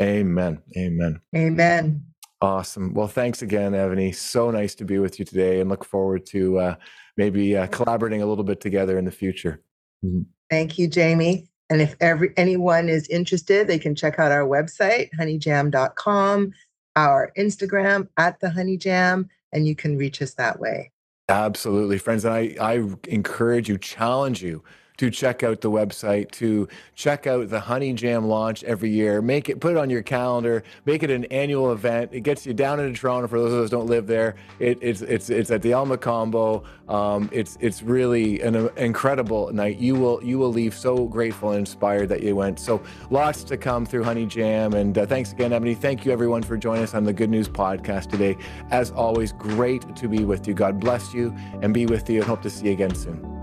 Amen. 0.00 0.62
Amen. 0.76 1.20
Amen 1.34 2.11
Awesome. 2.42 2.92
Well, 2.92 3.06
thanks 3.06 3.40
again, 3.42 3.72
Ebonnie. 3.72 4.10
So 4.10 4.50
nice 4.50 4.74
to 4.76 4.84
be 4.84 4.98
with 4.98 5.20
you 5.20 5.24
today 5.24 5.60
and 5.60 5.70
look 5.70 5.84
forward 5.84 6.26
to 6.26 6.58
uh, 6.58 6.74
maybe 7.16 7.56
uh, 7.56 7.68
collaborating 7.68 8.20
a 8.20 8.26
little 8.26 8.42
bit 8.42 8.60
together 8.60 8.98
in 8.98 9.04
the 9.04 9.12
future. 9.12 9.62
Mm-hmm. 10.04 10.22
Thank 10.50 10.76
you, 10.76 10.88
Jamie. 10.88 11.48
And 11.70 11.80
if 11.80 11.94
every, 12.00 12.32
anyone 12.36 12.88
is 12.88 13.08
interested, 13.08 13.68
they 13.68 13.78
can 13.78 13.94
check 13.94 14.18
out 14.18 14.32
our 14.32 14.44
website, 14.44 15.10
honeyjam.com, 15.18 16.52
our 16.96 17.32
Instagram 17.38 18.08
at 18.18 18.40
the 18.40 18.48
honeyjam, 18.48 19.28
and 19.52 19.66
you 19.66 19.76
can 19.76 19.96
reach 19.96 20.20
us 20.20 20.34
that 20.34 20.58
way. 20.58 20.90
Absolutely, 21.28 21.96
friends. 21.96 22.24
And 22.24 22.34
I, 22.34 22.56
I 22.60 22.84
encourage 23.06 23.68
you, 23.68 23.78
challenge 23.78 24.42
you 24.42 24.64
to 25.02 25.10
check 25.10 25.42
out 25.42 25.60
the 25.60 25.68
website, 25.70 26.30
to 26.30 26.68
check 26.94 27.26
out 27.26 27.48
the 27.48 27.58
Honey 27.58 27.92
Jam 27.92 28.28
launch 28.28 28.62
every 28.62 28.90
year. 28.90 29.20
Make 29.20 29.48
it, 29.48 29.58
put 29.58 29.72
it 29.72 29.76
on 29.76 29.90
your 29.90 30.00
calendar, 30.00 30.62
make 30.84 31.02
it 31.02 31.10
an 31.10 31.24
annual 31.24 31.72
event. 31.72 32.10
It 32.12 32.20
gets 32.20 32.46
you 32.46 32.54
down 32.54 32.78
into 32.78 33.00
Toronto 33.00 33.26
for 33.26 33.40
those 33.40 33.52
of 33.52 33.58
us 33.58 33.68
don't 33.68 33.88
live 33.88 34.06
there. 34.06 34.36
It, 34.60 34.78
it's, 34.80 35.02
it's, 35.02 35.28
it's 35.28 35.50
at 35.50 35.60
the 35.60 35.72
Alma 35.72 35.98
Combo. 35.98 36.62
Um, 36.88 37.28
it's, 37.32 37.58
it's 37.60 37.82
really 37.82 38.40
an 38.42 38.54
uh, 38.54 38.68
incredible 38.76 39.52
night. 39.52 39.78
You 39.78 39.96
will, 39.96 40.22
you 40.22 40.38
will 40.38 40.52
leave 40.52 40.72
so 40.72 41.08
grateful 41.08 41.50
and 41.50 41.58
inspired 41.58 42.08
that 42.10 42.22
you 42.22 42.36
went. 42.36 42.60
So 42.60 42.80
lots 43.10 43.42
to 43.42 43.56
come 43.56 43.84
through 43.84 44.04
Honey 44.04 44.26
Jam. 44.26 44.72
And 44.72 44.96
uh, 44.96 45.04
thanks 45.04 45.32
again, 45.32 45.52
Ebonnie. 45.52 45.74
Thank 45.74 46.04
you 46.04 46.12
everyone 46.12 46.44
for 46.44 46.56
joining 46.56 46.84
us 46.84 46.94
on 46.94 47.02
the 47.02 47.12
Good 47.12 47.28
News 47.28 47.48
Podcast 47.48 48.08
today. 48.08 48.36
As 48.70 48.92
always, 48.92 49.32
great 49.32 49.96
to 49.96 50.06
be 50.06 50.24
with 50.24 50.46
you. 50.46 50.54
God 50.54 50.78
bless 50.78 51.12
you 51.12 51.34
and 51.60 51.74
be 51.74 51.86
with 51.86 52.08
you 52.08 52.20
and 52.20 52.28
hope 52.28 52.42
to 52.42 52.50
see 52.50 52.66
you 52.66 52.72
again 52.72 52.94
soon. 52.94 53.41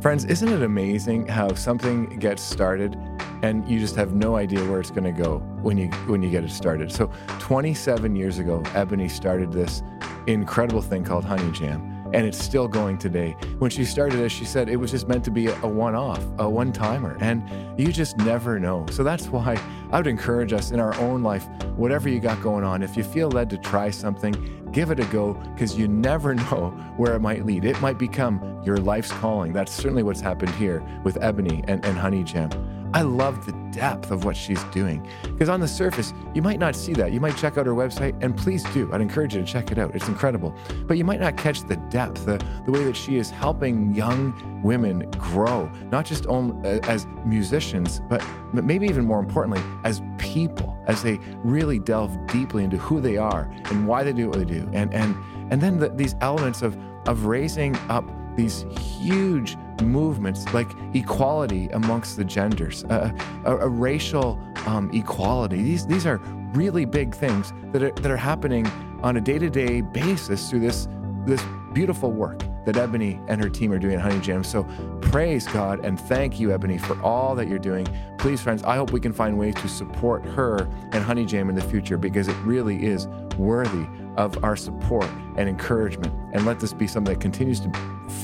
Friends, 0.00 0.24
isn't 0.26 0.48
it 0.48 0.62
amazing 0.62 1.26
how 1.26 1.52
something 1.54 2.06
gets 2.20 2.40
started 2.40 2.96
and 3.42 3.68
you 3.68 3.80
just 3.80 3.96
have 3.96 4.14
no 4.14 4.36
idea 4.36 4.60
where 4.70 4.78
it's 4.78 4.92
going 4.92 5.02
to 5.02 5.22
go 5.22 5.38
when 5.60 5.76
you 5.76 5.88
when 6.06 6.22
you 6.22 6.30
get 6.30 6.44
it 6.44 6.50
started. 6.50 6.92
So 6.92 7.10
27 7.40 8.14
years 8.14 8.38
ago, 8.38 8.62
Ebonnie 8.74 9.08
started 9.08 9.52
this 9.52 9.82
incredible 10.28 10.82
thing 10.82 11.02
called 11.02 11.24
Honey 11.24 11.50
Jam, 11.50 11.97
and 12.12 12.26
it's 12.26 12.42
still 12.42 12.68
going 12.68 12.98
today. 12.98 13.36
When 13.58 13.70
she 13.70 13.84
started 13.84 14.18
this, 14.18 14.32
she 14.32 14.44
said 14.44 14.68
it 14.68 14.76
was 14.76 14.90
just 14.90 15.08
meant 15.08 15.24
to 15.24 15.30
be 15.30 15.46
a, 15.46 15.54
a 15.62 15.68
one-off, 15.68 16.24
a 16.38 16.48
one-timer, 16.48 17.16
and 17.20 17.42
you 17.78 17.92
just 17.92 18.16
never 18.18 18.58
know. 18.58 18.86
So 18.90 19.02
that's 19.02 19.26
why 19.26 19.60
I 19.90 19.98
would 19.98 20.06
encourage 20.06 20.52
us 20.52 20.70
in 20.70 20.80
our 20.80 20.94
own 21.00 21.22
life, 21.22 21.46
whatever 21.76 22.08
you 22.08 22.20
got 22.20 22.42
going 22.42 22.64
on, 22.64 22.82
if 22.82 22.96
you 22.96 23.04
feel 23.04 23.28
led 23.30 23.50
to 23.50 23.58
try 23.58 23.90
something, 23.90 24.32
give 24.72 24.90
it 24.90 25.00
a 25.00 25.04
go 25.06 25.34
because 25.54 25.78
you 25.78 25.88
never 25.88 26.34
know 26.50 26.70
where 26.96 27.14
it 27.14 27.20
might 27.20 27.44
lead. 27.44 27.64
It 27.64 27.80
might 27.80 27.98
become 27.98 28.62
your 28.64 28.78
life's 28.78 29.12
calling. 29.12 29.52
That's 29.52 29.72
certainly 29.72 30.02
what's 30.02 30.20
happened 30.20 30.50
here 30.52 30.82
with 31.04 31.16
Ebonnie 31.22 31.64
and, 31.68 31.84
and 31.84 31.96
Honey 31.96 32.24
Jam. 32.24 32.50
I 32.94 33.02
love 33.02 33.44
the 33.44 33.52
depth 33.70 34.10
of 34.10 34.24
what 34.24 34.36
she's 34.36 34.62
doing 34.64 35.06
because 35.22 35.48
on 35.48 35.60
the 35.60 35.68
surface, 35.68 36.14
you 36.34 36.42
might 36.42 36.58
not 36.58 36.74
see 36.74 36.92
that. 36.94 37.12
You 37.12 37.20
might 37.20 37.36
check 37.36 37.58
out 37.58 37.66
her 37.66 37.72
website, 37.72 38.16
and 38.22 38.36
please 38.36 38.64
do. 38.72 38.90
I'd 38.92 39.00
encourage 39.00 39.34
you 39.34 39.40
to 39.40 39.46
check 39.46 39.70
it 39.70 39.78
out. 39.78 39.94
It's 39.94 40.08
incredible. 40.08 40.54
But 40.86 40.96
you 40.96 41.04
might 41.04 41.20
not 41.20 41.36
catch 41.36 41.62
the 41.62 41.76
depth, 41.76 42.24
the, 42.24 42.44
the 42.64 42.72
way 42.72 42.84
that 42.84 42.96
she 42.96 43.16
is 43.16 43.30
helping 43.30 43.94
young 43.94 44.62
women 44.62 45.10
grow, 45.12 45.70
not 45.90 46.06
just 46.06 46.26
on, 46.26 46.64
uh, 46.64 46.80
as 46.84 47.06
musicians, 47.24 48.00
but 48.08 48.24
maybe 48.52 48.86
even 48.86 49.04
more 49.04 49.20
importantly, 49.20 49.62
as 49.84 50.02
people, 50.18 50.76
as 50.86 51.02
they 51.02 51.18
really 51.44 51.78
delve 51.78 52.26
deeply 52.26 52.64
into 52.64 52.78
who 52.78 53.00
they 53.00 53.16
are 53.16 53.50
and 53.66 53.86
why 53.86 54.02
they 54.02 54.12
do 54.12 54.28
what 54.28 54.38
they 54.38 54.44
do. 54.44 54.68
And, 54.72 54.92
and, 54.94 55.14
and 55.50 55.60
then 55.60 55.78
the, 55.78 55.90
these 55.90 56.14
elements 56.20 56.62
of, 56.62 56.76
of 57.06 57.26
raising 57.26 57.76
up 57.88 58.04
these 58.36 58.64
huge 59.00 59.56
movements 59.82 60.52
like 60.52 60.68
equality 60.94 61.68
amongst 61.68 62.16
the 62.16 62.24
genders, 62.24 62.84
uh, 62.84 63.12
a, 63.44 63.56
a, 63.56 63.68
racial 63.68 64.40
um, 64.66 64.90
equality. 64.92 65.62
These, 65.62 65.86
these 65.86 66.06
are 66.06 66.18
really 66.54 66.84
big 66.84 67.14
things 67.14 67.52
that 67.72 67.82
are, 67.82 67.90
that 67.90 68.10
are 68.10 68.16
happening 68.16 68.66
on 69.02 69.16
a 69.16 69.20
day 69.20 69.38
to 69.38 69.50
day 69.50 69.80
basis 69.80 70.50
through 70.50 70.60
this, 70.60 70.88
this 71.26 71.42
beautiful 71.72 72.10
work 72.10 72.42
that 72.64 72.76
Ebonnie 72.76 73.18
and 73.28 73.42
her 73.42 73.48
team 73.48 73.72
are 73.72 73.78
doing 73.78 73.94
at 73.94 74.00
Honey 74.00 74.20
Jam. 74.20 74.44
So 74.44 74.64
praise 75.00 75.46
God 75.46 75.84
and 75.84 75.98
thank 75.98 76.38
you, 76.38 76.52
Ebonnie, 76.52 76.78
for 76.78 77.00
all 77.02 77.34
that 77.34 77.48
you're 77.48 77.58
doing. 77.58 77.86
Please, 78.18 78.42
friends, 78.42 78.62
I 78.62 78.76
hope 78.76 78.90
we 78.90 79.00
can 79.00 79.12
find 79.12 79.38
ways 79.38 79.54
to 79.56 79.68
support 79.68 80.24
her 80.26 80.68
and 80.92 81.02
Honey 81.02 81.24
Jam 81.24 81.48
in 81.48 81.54
the 81.54 81.62
future 81.62 81.96
because 81.96 82.28
it 82.28 82.36
really 82.42 82.84
is 82.84 83.06
worthy 83.38 83.86
of 84.16 84.42
our 84.44 84.56
support 84.56 85.06
and 85.36 85.48
encouragement. 85.48 86.12
And 86.34 86.44
let 86.44 86.60
this 86.60 86.72
be 86.72 86.86
something 86.86 87.14
that 87.14 87.20
continues 87.20 87.60
to 87.60 87.72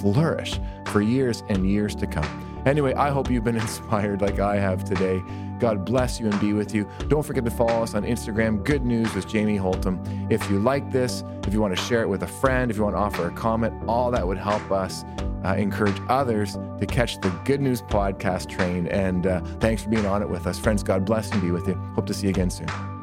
flourish 0.00 0.60
for 0.94 1.02
years 1.02 1.42
and 1.48 1.68
years 1.68 1.96
to 1.96 2.06
come. 2.06 2.62
Anyway, 2.66 2.94
I 2.94 3.10
hope 3.10 3.28
you've 3.28 3.42
been 3.42 3.56
inspired 3.68 4.20
like 4.20 4.38
I 4.38 4.54
have 4.54 4.84
today. 4.84 5.20
God 5.58 5.84
bless 5.84 6.20
you 6.20 6.28
and 6.28 6.40
be 6.40 6.52
with 6.52 6.72
you. 6.72 6.88
Don't 7.08 7.24
forget 7.24 7.44
to 7.44 7.50
follow 7.50 7.82
us 7.82 7.96
on 7.96 8.04
Instagram, 8.04 8.62
Good 8.62 8.84
News 8.84 9.12
with 9.12 9.26
Jamie 9.26 9.58
Holtom. 9.58 9.98
If 10.30 10.48
you 10.48 10.60
like 10.60 10.92
this, 10.92 11.24
if 11.48 11.52
you 11.52 11.60
want 11.60 11.76
to 11.76 11.82
share 11.82 12.02
it 12.02 12.08
with 12.08 12.22
a 12.22 12.28
friend, 12.28 12.70
if 12.70 12.76
you 12.76 12.84
want 12.84 12.94
to 12.94 13.00
offer 13.00 13.26
a 13.26 13.32
comment, 13.32 13.74
all 13.88 14.12
that 14.12 14.24
would 14.24 14.38
help 14.38 14.70
us 14.70 15.04
uh, 15.44 15.56
encourage 15.58 16.00
others 16.08 16.56
to 16.78 16.86
catch 16.86 17.20
the 17.20 17.30
Good 17.44 17.60
News 17.60 17.82
podcast 17.82 18.48
train. 18.48 18.86
And 18.86 19.26
uh, 19.26 19.40
thanks 19.58 19.82
for 19.82 19.88
being 19.88 20.06
on 20.06 20.22
it 20.22 20.28
with 20.30 20.46
us. 20.46 20.60
Friends, 20.60 20.84
God 20.84 21.04
bless 21.04 21.28
and 21.32 21.42
be 21.42 21.50
with 21.50 21.66
you. 21.66 21.74
Hope 21.96 22.06
to 22.06 22.14
see 22.14 22.28
you 22.28 22.30
again 22.30 22.50
soon. 22.50 22.93